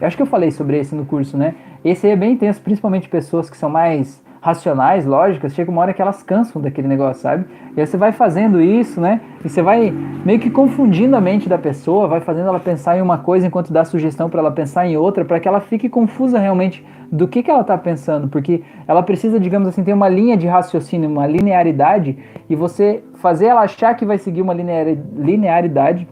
[0.00, 1.54] Eu acho que eu falei sobre esse no curso, né?
[1.84, 5.92] Esse aí é bem intenso, principalmente pessoas que são mais racionais, lógicas, chega uma hora
[5.92, 7.46] que elas cansam daquele negócio, sabe?
[7.76, 9.20] E aí você vai fazendo isso, né?
[9.44, 9.90] E você vai
[10.24, 13.72] meio que confundindo a mente da pessoa, vai fazendo ela pensar em uma coisa enquanto
[13.72, 17.42] dá sugestão para ela pensar em outra, para que ela fique confusa realmente do que,
[17.42, 21.26] que ela está pensando, porque ela precisa, digamos assim, ter uma linha de raciocínio, uma
[21.26, 22.18] linearidade,
[22.48, 26.06] e você fazer ela achar que vai seguir uma linearidade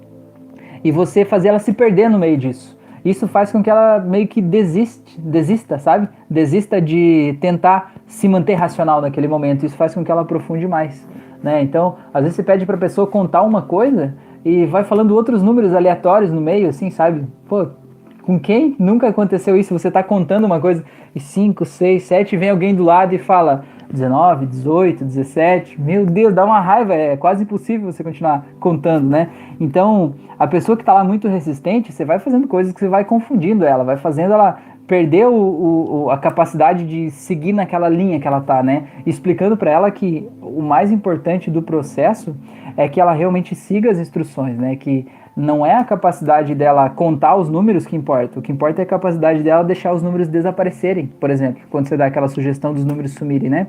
[0.82, 2.75] e você fazer ela se perder no meio disso.
[3.06, 6.08] Isso faz com que ela meio que desiste, desista, sabe?
[6.28, 9.64] Desista de tentar se manter racional naquele momento.
[9.64, 11.06] Isso faz com que ela aprofunde mais,
[11.40, 11.62] né?
[11.62, 15.40] Então, às vezes você pede para a pessoa contar uma coisa e vai falando outros
[15.40, 17.24] números aleatórios no meio, assim, sabe?
[17.48, 17.68] Pô,
[18.22, 19.72] com quem nunca aconteceu isso?
[19.72, 20.84] Você está contando uma coisa
[21.14, 25.80] e 5, 6, 7, vem alguém do lado e fala 19, 18, 17.
[25.80, 29.28] Meu Deus, dá uma raiva, é quase impossível você continuar contando, né?
[29.58, 33.04] Então, a pessoa que está lá muito resistente, você vai fazendo coisas que você vai
[33.04, 38.26] confundindo ela, vai fazendo ela perder o, o, a capacidade de seguir naquela linha que
[38.26, 38.84] ela tá, né?
[39.04, 42.36] Explicando para ela que o mais importante do processo
[42.76, 44.76] é que ela realmente siga as instruções, né?
[44.76, 45.06] Que
[45.36, 48.38] não é a capacidade dela contar os números que importa.
[48.38, 51.96] O que importa é a capacidade dela deixar os números desaparecerem, por exemplo, quando você
[51.96, 53.66] dá aquela sugestão dos números sumirem, né?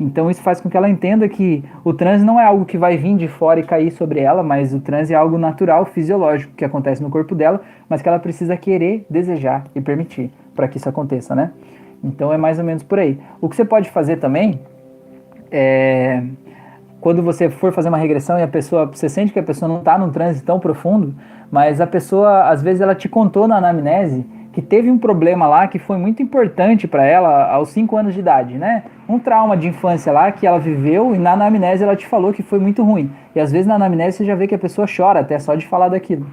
[0.00, 2.96] Então isso faz com que ela entenda que o transe não é algo que vai
[2.96, 6.64] vir de fora e cair sobre ela, mas o transe é algo natural, fisiológico, que
[6.64, 10.88] acontece no corpo dela, mas que ela precisa querer, desejar e permitir para que isso
[10.88, 11.50] aconteça, né?
[12.02, 13.20] Então é mais ou menos por aí.
[13.42, 14.58] O que você pode fazer também
[15.52, 16.22] é
[17.00, 19.78] quando você for fazer uma regressão e a pessoa, você sente que a pessoa não
[19.78, 21.14] está num transe tão profundo,
[21.50, 25.68] mas a pessoa, às vezes, ela te contou na anamnese que teve um problema lá
[25.68, 28.82] que foi muito importante para ela aos 5 anos de idade, né?
[29.08, 32.42] Um trauma de infância lá que ela viveu e na anamnese ela te falou que
[32.42, 33.10] foi muito ruim.
[33.34, 35.66] E às vezes na anamnese você já vê que a pessoa chora até só de
[35.66, 36.26] falar daquilo.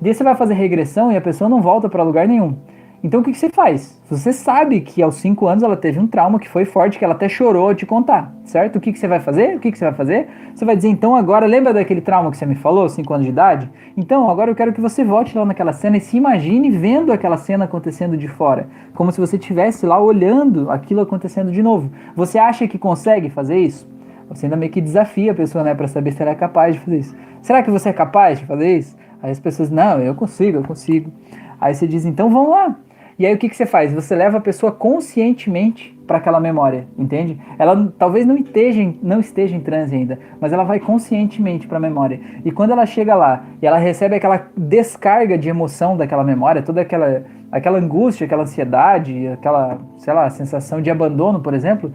[0.00, 2.56] Daí você vai fazer regressão e a pessoa não volta para lugar nenhum.
[3.02, 3.98] Então o que, que, você faz?
[4.10, 7.14] Você sabe que aos 5 anos ela teve um trauma que foi forte, que ela
[7.14, 8.76] até chorou te contar, certo?
[8.76, 9.56] O que, que você vai fazer?
[9.56, 10.28] O que, que você vai fazer?
[10.54, 13.32] Você vai dizer, então agora, lembra daquele trauma que você me falou, 5 anos de
[13.32, 13.70] idade?
[13.96, 17.38] Então, agora eu quero que você volte lá naquela cena e se imagine vendo aquela
[17.38, 18.68] cena acontecendo de fora.
[18.94, 21.90] Como se você estivesse lá olhando aquilo acontecendo de novo.
[22.14, 23.88] Você acha que consegue fazer isso?
[24.28, 26.80] Você ainda meio que desafia a pessoa, né, para saber se ela é capaz de
[26.82, 27.16] fazer isso.
[27.40, 28.94] Será que você é capaz de fazer isso?
[29.22, 31.10] Aí as pessoas, não, eu consigo, eu consigo.
[31.58, 32.76] Aí você diz, então vamos lá
[33.20, 33.92] e aí o que, que você faz?
[33.92, 37.38] Você leva a pessoa conscientemente para aquela memória, entende?
[37.58, 41.76] Ela talvez não esteja, em, não esteja em transe ainda, mas ela vai conscientemente para
[41.76, 42.18] a memória.
[42.42, 46.80] E quando ela chega lá e ela recebe aquela descarga de emoção daquela memória, toda
[46.80, 51.92] aquela, aquela angústia, aquela ansiedade, aquela, sei lá, sensação de abandono, por exemplo,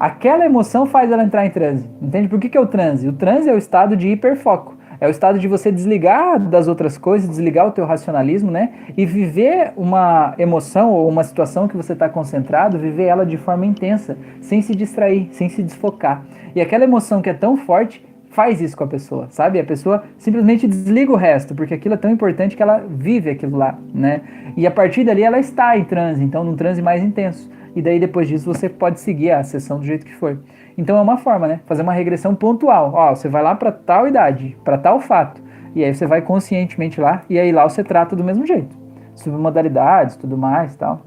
[0.00, 1.86] aquela emoção faz ela entrar em transe.
[2.00, 2.28] Entende?
[2.28, 3.06] Por que, que é o transe?
[3.06, 4.74] O transe é o estado de hiperfoco.
[5.02, 8.70] É o estado de você desligar das outras coisas, desligar o teu racionalismo, né?
[8.96, 13.66] E viver uma emoção ou uma situação que você está concentrado, viver ela de forma
[13.66, 16.22] intensa, sem se distrair, sem se desfocar.
[16.54, 19.58] E aquela emoção que é tão forte faz isso com a pessoa, sabe?
[19.58, 23.56] A pessoa simplesmente desliga o resto, porque aquilo é tão importante que ela vive aquilo
[23.56, 24.20] lá, né?
[24.56, 27.50] E a partir dali ela está em transe, então num transe mais intenso.
[27.74, 30.38] E daí depois disso você pode seguir a sessão do jeito que for.
[30.76, 31.60] Então é uma forma, né?
[31.66, 32.92] Fazer uma regressão pontual.
[32.94, 35.42] Ó, você vai lá para tal idade, para tal fato.
[35.74, 38.76] E aí você vai conscientemente lá e aí lá você trata do mesmo jeito.
[39.14, 41.00] Submodalidades, tudo mais, tal.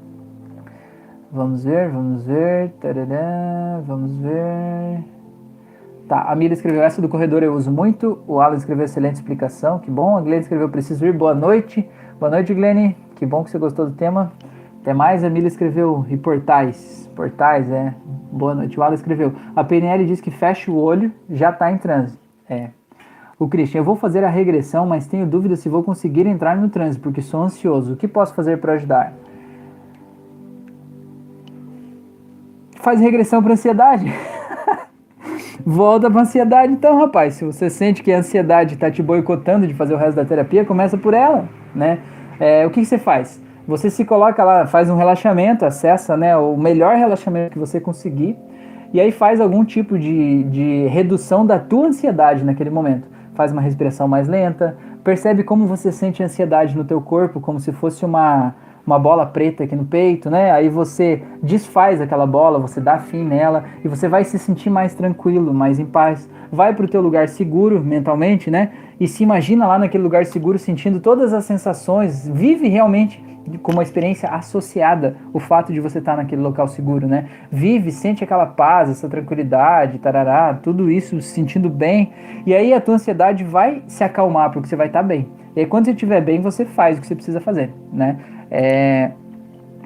[1.30, 2.70] Vamos ver, vamos ver.
[2.80, 5.04] Tarará, vamos ver.
[6.08, 8.22] Tá, a Mila escreveu essa do corredor eu uso muito.
[8.28, 10.16] O Alan escreveu excelente explicação, que bom.
[10.16, 11.88] A Glenn escreveu preciso ir, boa noite.
[12.20, 12.94] Boa noite, Glenn.
[13.16, 14.32] Que bom que você gostou do tema.
[14.86, 17.10] Até mais, a Mila escreveu e portais.
[17.16, 17.92] Portais, é.
[18.30, 18.78] Boa noite.
[18.78, 19.32] O Alan escreveu.
[19.56, 22.16] A PNL diz que fecha o olho, já está em transe.
[22.48, 22.68] É.
[23.36, 26.68] O Christian, eu vou fazer a regressão, mas tenho dúvida se vou conseguir entrar no
[26.68, 27.94] transe, porque sou ansioso.
[27.94, 29.12] O que posso fazer para ajudar?
[32.76, 34.06] Faz regressão para ansiedade.
[35.66, 37.34] Volta para ansiedade, então, rapaz.
[37.34, 40.64] Se você sente que a ansiedade está te boicotando de fazer o resto da terapia,
[40.64, 41.98] começa por ela, né?
[42.38, 43.44] É, o que, que você faz?
[43.66, 48.38] Você se coloca lá, faz um relaxamento, acessa né, o melhor relaxamento que você conseguir,
[48.92, 53.08] e aí faz algum tipo de, de redução da tua ansiedade naquele momento.
[53.34, 57.72] Faz uma respiração mais lenta, percebe como você sente ansiedade no teu corpo, como se
[57.72, 58.54] fosse uma,
[58.86, 60.52] uma bola preta aqui no peito, né?
[60.52, 64.94] Aí você desfaz aquela bola, você dá fim nela e você vai se sentir mais
[64.94, 66.28] tranquilo, mais em paz.
[66.52, 68.70] Vai para o teu lugar seguro mentalmente, né?
[69.00, 73.22] E se imagina lá naquele lugar seguro, sentindo todas as sensações, vive realmente
[73.62, 77.26] com uma experiência associada o fato de você estar naquele local seguro, né?
[77.50, 82.12] Vive, sente aquela paz, essa tranquilidade, tarará, tudo isso se sentindo bem,
[82.44, 85.28] e aí a tua ansiedade vai se acalmar porque você vai estar bem.
[85.54, 88.18] E aí quando você estiver bem, você faz o que você precisa fazer, né?
[88.50, 89.10] É,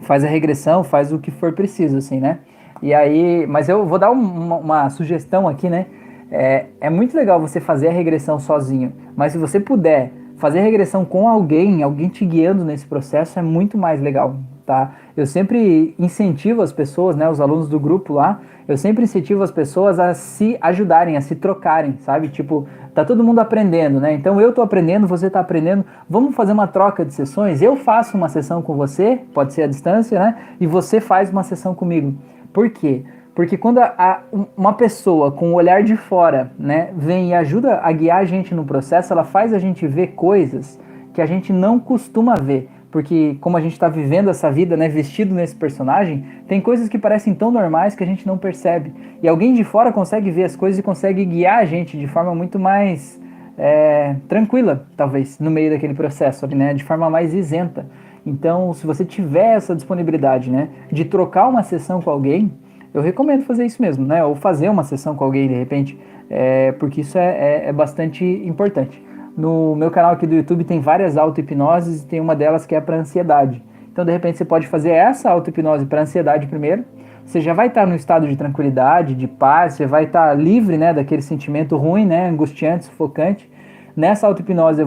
[0.02, 2.38] faz a regressão, faz o que for preciso, assim, né?
[2.82, 5.86] E aí, mas eu vou dar uma, uma sugestão aqui, né?
[6.30, 11.04] É, é muito legal você fazer a regressão sozinho, mas se você puder fazer regressão
[11.04, 14.36] com alguém, alguém te guiando nesse processo, é muito mais legal,
[14.70, 14.92] tá?
[15.16, 19.50] Eu sempre incentivo as pessoas, né, os alunos do grupo lá, eu sempre incentivo as
[19.50, 22.28] pessoas a se ajudarem, a se trocarem, sabe?
[22.28, 24.12] Tipo, tá todo mundo aprendendo, né?
[24.12, 27.60] Então eu tô aprendendo, você tá aprendendo, vamos fazer uma troca de sessões?
[27.60, 30.38] Eu faço uma sessão com você, pode ser à distância, né?
[30.60, 32.14] E você faz uma sessão comigo.
[32.52, 33.02] Por quê?
[33.34, 34.20] Porque quando a, a,
[34.56, 38.54] uma pessoa com o olhar de fora né, vem e ajuda a guiar a gente
[38.54, 40.78] no processo, ela faz a gente ver coisas
[41.12, 42.70] que a gente não costuma ver.
[42.90, 46.98] Porque como a gente está vivendo essa vida, né, vestido nesse personagem, tem coisas que
[46.98, 48.92] parecem tão normais que a gente não percebe.
[49.22, 52.34] E alguém de fora consegue ver as coisas e consegue guiar a gente de forma
[52.34, 53.20] muito mais
[53.56, 57.86] é, tranquila, talvez, no meio daquele processo, né, de forma mais isenta.
[58.26, 62.52] Então, se você tiver essa disponibilidade, né, de trocar uma sessão com alguém,
[62.92, 64.24] eu recomendo fazer isso mesmo, né?
[64.24, 68.24] Ou fazer uma sessão com alguém de repente, é, porque isso é, é, é bastante
[68.24, 69.02] importante.
[69.36, 72.80] No meu canal aqui do YouTube tem várias auto-hipnoses e tem uma delas que é
[72.80, 73.62] para ansiedade.
[73.92, 76.84] Então, de repente, você pode fazer essa auto-hipnose para ansiedade primeiro.
[77.24, 80.92] Você já vai estar no estado de tranquilidade, de paz, você vai estar livre né,
[80.92, 83.50] daquele sentimento ruim, né, angustiante, sufocante.
[83.96, 84.82] Nessa auto-hipnose,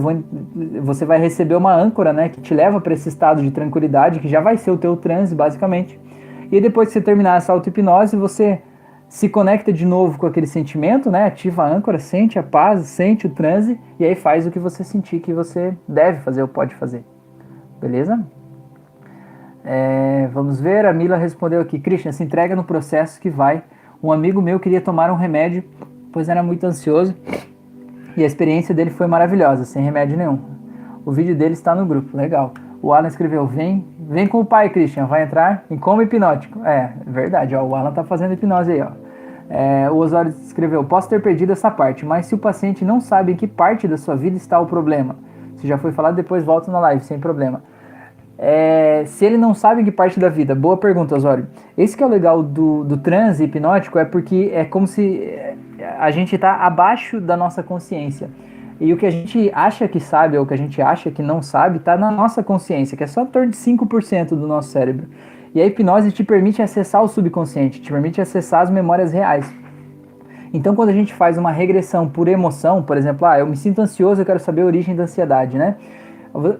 [0.81, 4.27] você vai receber uma âncora né, que te leva para esse estado de tranquilidade, que
[4.27, 5.99] já vai ser o teu transe, basicamente.
[6.51, 8.61] E depois que você terminar essa auto-hipnose, você
[9.13, 11.25] se conecta de novo com aquele sentimento, né?
[11.25, 14.83] Ativa a âncora, sente a paz, sente o transe e aí faz o que você
[14.83, 17.05] sentir que você deve fazer ou pode fazer.
[17.79, 18.25] Beleza?
[19.63, 23.63] É, vamos ver, a Mila respondeu aqui: Christian, se entrega no processo que vai.
[24.01, 25.63] Um amigo meu queria tomar um remédio,
[26.11, 27.15] pois era muito ansioso
[28.17, 30.39] e a experiência dele foi maravilhosa, sem remédio nenhum.
[31.05, 32.51] O vídeo dele está no grupo, legal.
[32.81, 36.65] O Alan escreveu: Vem, vem com o pai, Christian, vai entrar em como hipnótico.
[36.65, 39.02] É, verdade, ó, o Alan tá fazendo hipnose aí, ó.
[39.55, 43.33] É, o Osório escreveu: Posso ter perdido essa parte, mas se o paciente não sabe
[43.33, 45.15] em que parte da sua vida está o problema,
[45.57, 47.61] se já foi falado, depois volta na live, sem problema.
[48.35, 51.45] É, se ele não sabe em que parte da vida, boa pergunta, Osório.
[51.77, 55.55] Esse que é o legal do, do transe hipnótico, é porque é como se é,
[55.99, 58.31] a gente está abaixo da nossa consciência.
[58.79, 61.21] E o que a gente acha que sabe ou o que a gente acha que
[61.21, 64.69] não sabe está na nossa consciência, que é só em torno de 5% do nosso
[64.69, 65.07] cérebro.
[65.53, 69.53] E a hipnose te permite acessar o subconsciente, te permite acessar as memórias reais.
[70.51, 73.81] Então, quando a gente faz uma regressão por emoção, por exemplo, ah, eu me sinto
[73.81, 75.75] ansioso, eu quero saber a origem da ansiedade, né?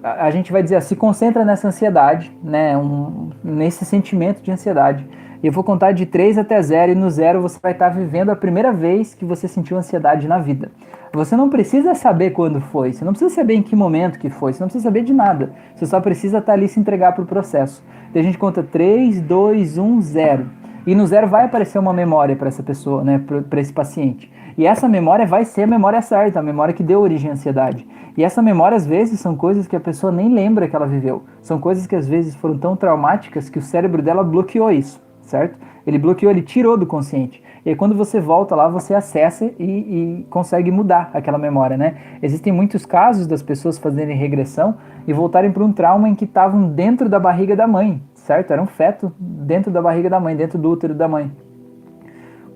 [0.04, 2.78] A gente vai dizer, ah, se concentra nessa ansiedade, né?
[2.78, 5.08] Um, nesse sentimento de ansiedade.
[5.44, 8.30] E eu vou contar de 3 até 0, e no 0 você vai estar vivendo
[8.30, 10.72] a primeira vez que você sentiu ansiedade na vida.
[11.12, 14.54] Você não precisa saber quando foi, você não precisa saber em que momento que foi,
[14.54, 15.52] você não precisa saber de nada.
[15.76, 17.84] Você só precisa estar ali se entregar para o processo.
[18.14, 20.50] Daí a gente conta 3, 2, 1, 0.
[20.88, 24.32] E no zero vai aparecer uma memória para essa pessoa, né, para esse paciente.
[24.58, 27.86] E essa memória vai ser a memória certa, a memória que deu origem à ansiedade.
[28.16, 31.24] E essa memória, às vezes, são coisas que a pessoa nem lembra que ela viveu.
[31.42, 35.02] São coisas que, às vezes, foram tão traumáticas que o cérebro dela bloqueou isso,
[35.34, 35.58] certo?
[35.86, 37.44] Ele bloqueou, ele tirou do consciente.
[37.66, 41.96] E aí, quando você volta lá, você acessa e, e, consegue mudar aquela memória, né?
[42.22, 44.76] Existem muitos casos das pessoas fazerem regressão
[45.08, 48.54] e voltarem para um trauma em que estavam dentro da barriga da mãe, certo?
[48.54, 51.32] Era um feto dentro da barriga da mãe, dentro do útero da mãe.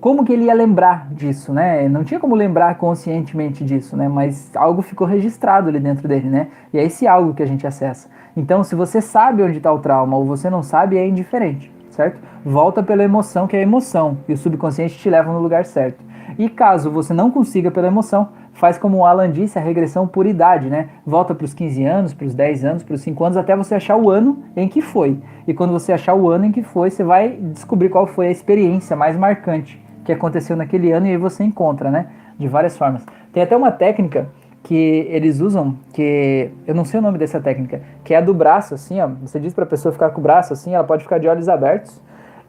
[0.00, 1.88] Como que ele ia lembrar disso, né?
[1.88, 4.08] Não tinha como lembrar conscientemente disso, né?
[4.08, 6.46] Mas algo ficou registrado ali dentro dele, né?
[6.72, 8.08] E é esse algo que a gente acessa.
[8.36, 12.20] Então, se você sabe onde está o trauma ou você não sabe, é indiferente certo?
[12.44, 16.04] Volta pela emoção, que é a emoção, e o subconsciente te leva no lugar certo.
[16.38, 20.24] E caso você não consiga pela emoção, faz como o Alan disse, a regressão por
[20.24, 20.90] idade, né?
[21.04, 23.74] Volta para os 15 anos, para os 10 anos, para os 5 anos, até você
[23.74, 25.18] achar o ano em que foi.
[25.44, 28.30] E quando você achar o ano em que foi, você vai descobrir qual foi a
[28.30, 32.06] experiência mais marcante que aconteceu naquele ano e aí você encontra, né?
[32.38, 33.04] De várias formas.
[33.32, 34.28] Tem até uma técnica
[34.62, 38.34] que eles usam, que eu não sei o nome dessa técnica, que é a do
[38.34, 39.08] braço, assim, ó.
[39.22, 41.48] Você diz para a pessoa ficar com o braço assim, ela pode ficar de olhos
[41.48, 42.00] abertos.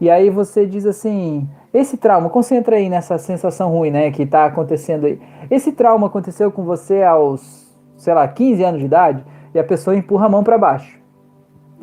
[0.01, 4.45] E aí você diz assim: esse trauma, concentra aí nessa sensação ruim, né, que está
[4.45, 5.19] acontecendo aí.
[5.51, 9.95] Esse trauma aconteceu com você aos, sei lá, 15 anos de idade, e a pessoa
[9.95, 10.97] empurra a mão para baixo.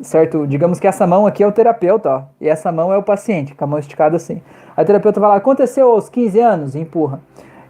[0.01, 0.45] Certo?
[0.45, 3.55] Digamos que essa mão aqui é o terapeuta, ó, e essa mão é o paciente,
[3.55, 4.41] com a mão esticada assim.
[4.75, 7.19] Aí o terapeuta vai lá, aconteceu aos 15 anos, e empurra.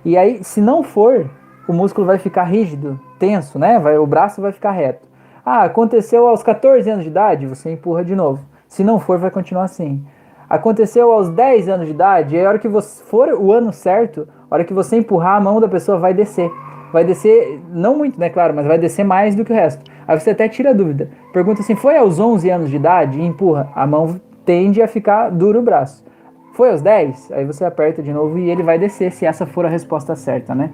[0.04, 1.30] E aí, se não for,
[1.68, 3.80] o músculo vai ficar rígido, tenso, né?
[3.80, 5.08] Vai, o braço vai ficar reto.
[5.46, 8.46] Ah, aconteceu aos 14 anos de idade, você empurra de novo.
[8.68, 10.04] Se não for, vai continuar assim.
[10.50, 14.28] Aconteceu aos 10 anos de idade, e a hora que você for o ano certo,
[14.50, 16.52] a hora que você empurrar, a mão da pessoa vai descer.
[16.92, 19.84] Vai descer, não muito, né, claro, mas vai descer mais do que o resto.
[20.08, 21.10] Aí você até tira a dúvida.
[21.34, 23.70] Pergunta assim: foi aos 11 anos de idade e empurra?
[23.76, 26.06] A mão tende a ficar duro o braço.
[26.54, 27.32] Foi aos 10?
[27.34, 30.56] Aí você aperta de novo e ele vai descer se essa for a resposta certa,
[30.56, 30.72] né?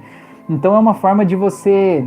[0.49, 2.05] Então é uma forma de você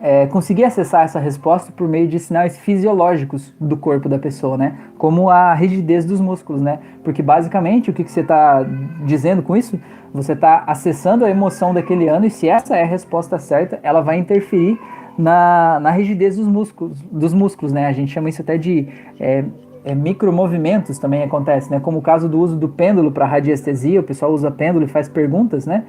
[0.00, 4.74] é, conseguir acessar essa resposta por meio de sinais fisiológicos do corpo da pessoa, né?
[4.98, 6.80] Como a rigidez dos músculos, né?
[7.04, 8.66] Porque basicamente o que, que você está
[9.04, 9.78] dizendo com isso?
[10.12, 14.00] Você está acessando a emoção daquele ano e se essa é a resposta certa, ela
[14.00, 14.78] vai interferir
[15.16, 17.86] na, na rigidez dos músculos, dos músculos, né?
[17.86, 18.88] A gente chama isso até de
[19.20, 19.44] é,
[19.84, 21.78] é, micromovimentos também acontece, né?
[21.78, 25.08] Como o caso do uso do pêndulo para radiestesia, o pessoal usa pêndulo e faz
[25.08, 25.84] perguntas, né?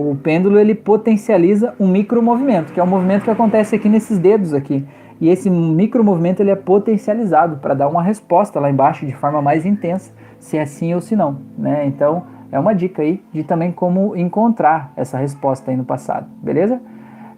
[0.00, 4.54] O pêndulo ele potencializa um micromovimento, que é um movimento que acontece aqui nesses dedos
[4.54, 4.86] aqui.
[5.20, 9.66] E esse micromovimento ele é potencializado para dar uma resposta lá embaixo de forma mais
[9.66, 11.84] intensa, se é sim ou se não, né?
[11.84, 12.22] Então,
[12.52, 16.80] é uma dica aí de também como encontrar essa resposta aí no passado, beleza?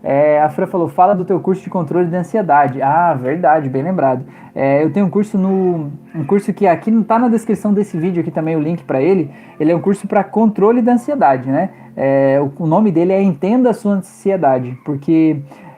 [0.03, 2.81] É, a Fran falou, fala do teu curso de controle de ansiedade.
[2.81, 4.25] Ah, verdade, bem lembrado.
[4.55, 5.91] É, eu tenho um curso no.
[6.15, 9.01] Um curso que aqui não está na descrição desse vídeo aqui também o link para
[9.01, 9.31] ele.
[9.59, 11.71] Ele é um curso para controle da ansiedade, né?
[11.97, 15.37] É, o, o nome dele é Entenda a sua ansiedade, porque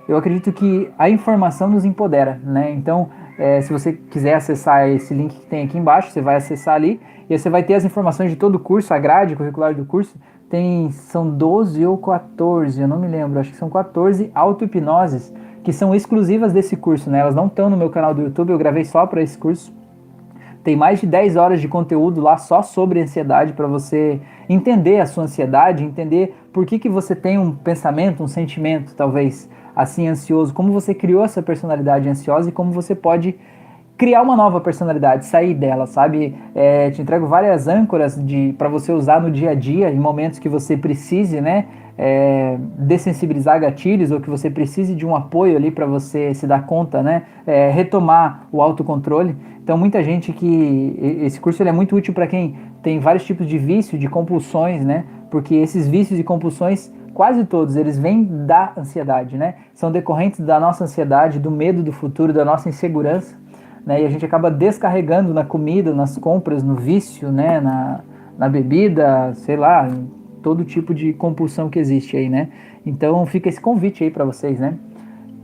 [0.09, 2.71] eu acredito que a informação nos empodera, né?
[2.71, 6.75] Então, é, se você quiser acessar esse link que tem aqui embaixo, você vai acessar
[6.75, 9.85] ali e você vai ter as informações de todo o curso, a grade curricular do
[9.85, 10.17] curso
[10.53, 15.33] tem são 12 ou 14, eu não me lembro, acho que são 14 auto-hipnoses
[15.65, 17.21] que são exclusivas desse curso, né?
[17.21, 19.73] Elas não estão no meu canal do YouTube, eu gravei só para esse curso.
[20.63, 25.07] Tem mais de 10 horas de conteúdo lá só sobre ansiedade para você entender a
[25.07, 30.53] sua ansiedade, entender por que, que você tem um pensamento, um sentimento, talvez assim ansioso,
[30.53, 33.37] como você criou essa personalidade ansiosa e como você pode
[33.97, 36.35] criar uma nova personalidade, sair dela, sabe?
[36.55, 40.39] É, te entrego várias âncoras de para você usar no dia a dia, em momentos
[40.39, 41.67] que você precise, né?
[41.97, 46.67] É, dessensibilizar gatilhos ou que você precise de um apoio ali para você se dar
[46.67, 47.23] conta, né?
[47.47, 49.37] É, retomar o autocontrole.
[49.63, 50.97] Então, muita gente que.
[51.23, 55.05] Esse curso é muito útil para quem tem vários tipos de vício, de compulsões, né?
[55.31, 59.55] Porque esses vícios e compulsões quase todos eles vêm da ansiedade, né?
[59.75, 63.42] São decorrentes da nossa ansiedade, do medo do futuro, da nossa insegurança
[63.85, 64.03] né?
[64.03, 67.61] E a gente acaba descarregando na comida, nas compras, no vício, né?
[67.61, 68.01] Na,
[68.39, 69.89] na bebida, sei lá,
[70.43, 72.49] todo tipo de compulsão que existe aí, né?
[72.85, 74.75] Então fica esse convite aí para vocês, né?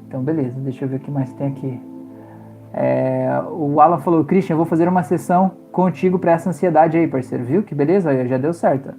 [0.06, 1.80] Então beleza, deixa eu ver o que mais tem aqui.
[2.72, 7.06] É, o Alan falou, Christian, eu vou fazer uma sessão contigo para essa ansiedade aí,
[7.06, 7.62] parceiro, viu?
[7.62, 8.92] Que beleza, aí, já deu certo.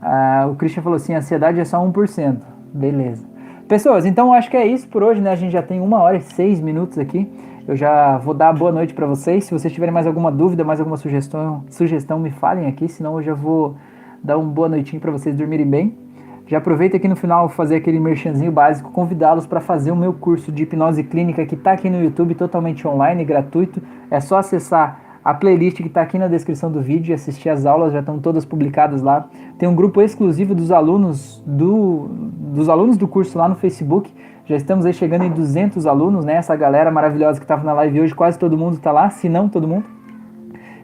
[0.00, 2.38] Ah, o Christian falou assim, ansiedade é só 1%.
[2.72, 3.26] Beleza.
[3.66, 5.30] Pessoas, então acho que é isso por hoje, né?
[5.30, 7.28] A gente já tem uma hora e seis minutos aqui.
[7.68, 9.44] Eu já vou dar boa noite para vocês.
[9.44, 13.22] Se vocês tiverem mais alguma dúvida, mais alguma sugestão, sugestão me falem aqui, senão eu
[13.24, 13.74] já vou
[14.22, 15.98] dar um boa noitinho para vocês dormirem bem.
[16.46, 20.52] Já aproveita aqui no final fazer aquele merchanzinho básico, convidá-los para fazer o meu curso
[20.52, 23.82] de hipnose clínica que está aqui no YouTube, totalmente online, gratuito.
[24.12, 27.66] É só acessar a playlist que está aqui na descrição do vídeo e assistir as
[27.66, 29.28] aulas, já estão todas publicadas lá.
[29.58, 32.06] Tem um grupo exclusivo dos alunos do,
[32.54, 34.08] dos alunos do curso lá no Facebook.
[34.46, 36.34] Já estamos aí chegando em 200 alunos, né?
[36.34, 39.48] Essa galera maravilhosa que estava na live hoje, quase todo mundo está lá, se não
[39.48, 39.84] todo mundo.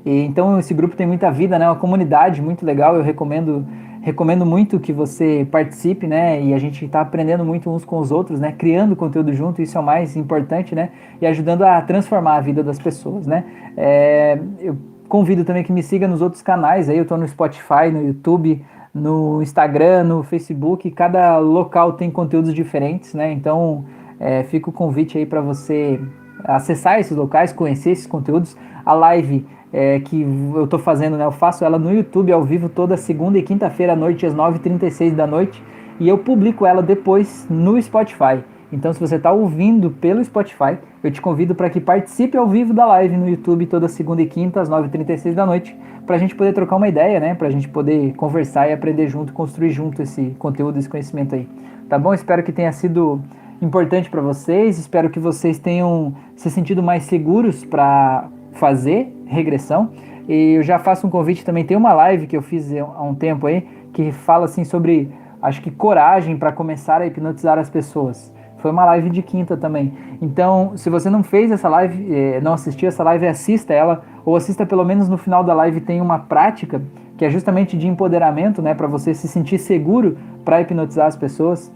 [0.05, 1.69] E, então esse grupo tem muita vida, né?
[1.69, 2.97] Uma comunidade muito legal.
[2.97, 3.65] Eu recomendo
[4.03, 6.43] recomendo muito que você participe, né?
[6.43, 8.51] E a gente está aprendendo muito uns com os outros, né?
[8.51, 10.91] Criando conteúdo junto, isso é o mais importante, né?
[11.21, 13.45] E ajudando a transformar a vida das pessoas, né?
[13.77, 14.77] É, eu
[15.09, 16.89] convido também que me siga nos outros canais.
[16.89, 18.65] Aí eu estou no Spotify, no YouTube,
[18.95, 20.91] no Instagram, no Facebook.
[20.91, 23.33] Cada local tem conteúdos diferentes, né?
[23.33, 23.85] Então
[24.21, 26.01] é, fica o convite aí para você
[26.45, 28.57] acessar esses locais, conhecer esses conteúdos.
[28.85, 31.25] A live é, que eu estou fazendo, né?
[31.25, 35.15] Eu faço ela no YouTube ao vivo toda segunda e quinta-feira à noite, às 9h36
[35.15, 35.63] da noite.
[35.99, 38.43] E eu publico ela depois no Spotify.
[38.73, 42.73] Então, se você está ouvindo pelo Spotify, eu te convido para que participe ao vivo
[42.73, 46.35] da live no YouTube toda segunda e quinta, às 9h36 da noite, para a gente
[46.35, 47.35] poder trocar uma ideia, né?
[47.35, 51.47] Para a gente poder conversar e aprender junto, construir junto esse conteúdo, esse conhecimento aí.
[51.87, 52.15] Tá bom?
[52.15, 53.21] Espero que tenha sido
[53.61, 54.79] importante para vocês.
[54.79, 59.91] Espero que vocês tenham se sentido mais seguros para fazer regressão.
[60.27, 61.65] E eu já faço um convite também.
[61.65, 65.11] Tem uma live que eu fiz há um tempo aí que fala assim sobre,
[65.43, 68.32] acho que coragem para começar a hipnotizar as pessoas.
[68.63, 69.93] Foi uma live de quinta também.
[70.23, 74.37] Então, se você não fez essa live, eh, não assistiu essa live, assista ela, ou
[74.37, 76.81] assista pelo menos no final da live tem uma prática
[77.19, 81.73] que é justamente de empoderamento, né, para você se sentir seguro para hipnotizar as pessoas.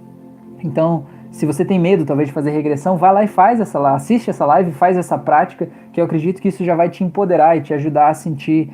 [0.62, 3.96] Então, se você tem medo talvez de fazer regressão, vai lá e faz essa lá,
[3.96, 7.56] assiste essa live, faz essa prática, que eu acredito que isso já vai te empoderar
[7.56, 8.70] e te ajudar a sentir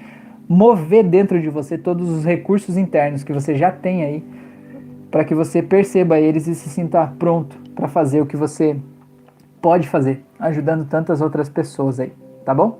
[0.46, 4.24] mover dentro de você todos os recursos internos que você já tem aí,
[5.12, 8.76] para que você perceba eles e se sinta pronto para fazer o que você
[9.60, 12.12] pode fazer, ajudando tantas outras pessoas aí,
[12.44, 12.78] tá bom?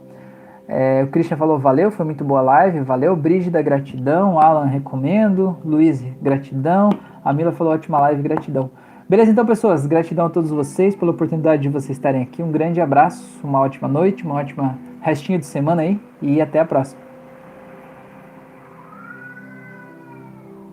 [0.66, 3.14] É, o Christian falou, valeu, foi muito boa live, valeu.
[3.14, 4.38] Brígida, gratidão.
[4.38, 5.58] Alan, recomendo.
[5.62, 6.88] Luiz, gratidão.
[7.22, 8.70] A Mila falou, ótima live, gratidão.
[9.06, 12.42] Beleza, então, pessoas, gratidão a todos vocês pela oportunidade de vocês estarem aqui.
[12.42, 16.64] Um grande abraço, uma ótima noite, uma ótima restinho de semana aí e até a
[16.64, 17.01] próxima.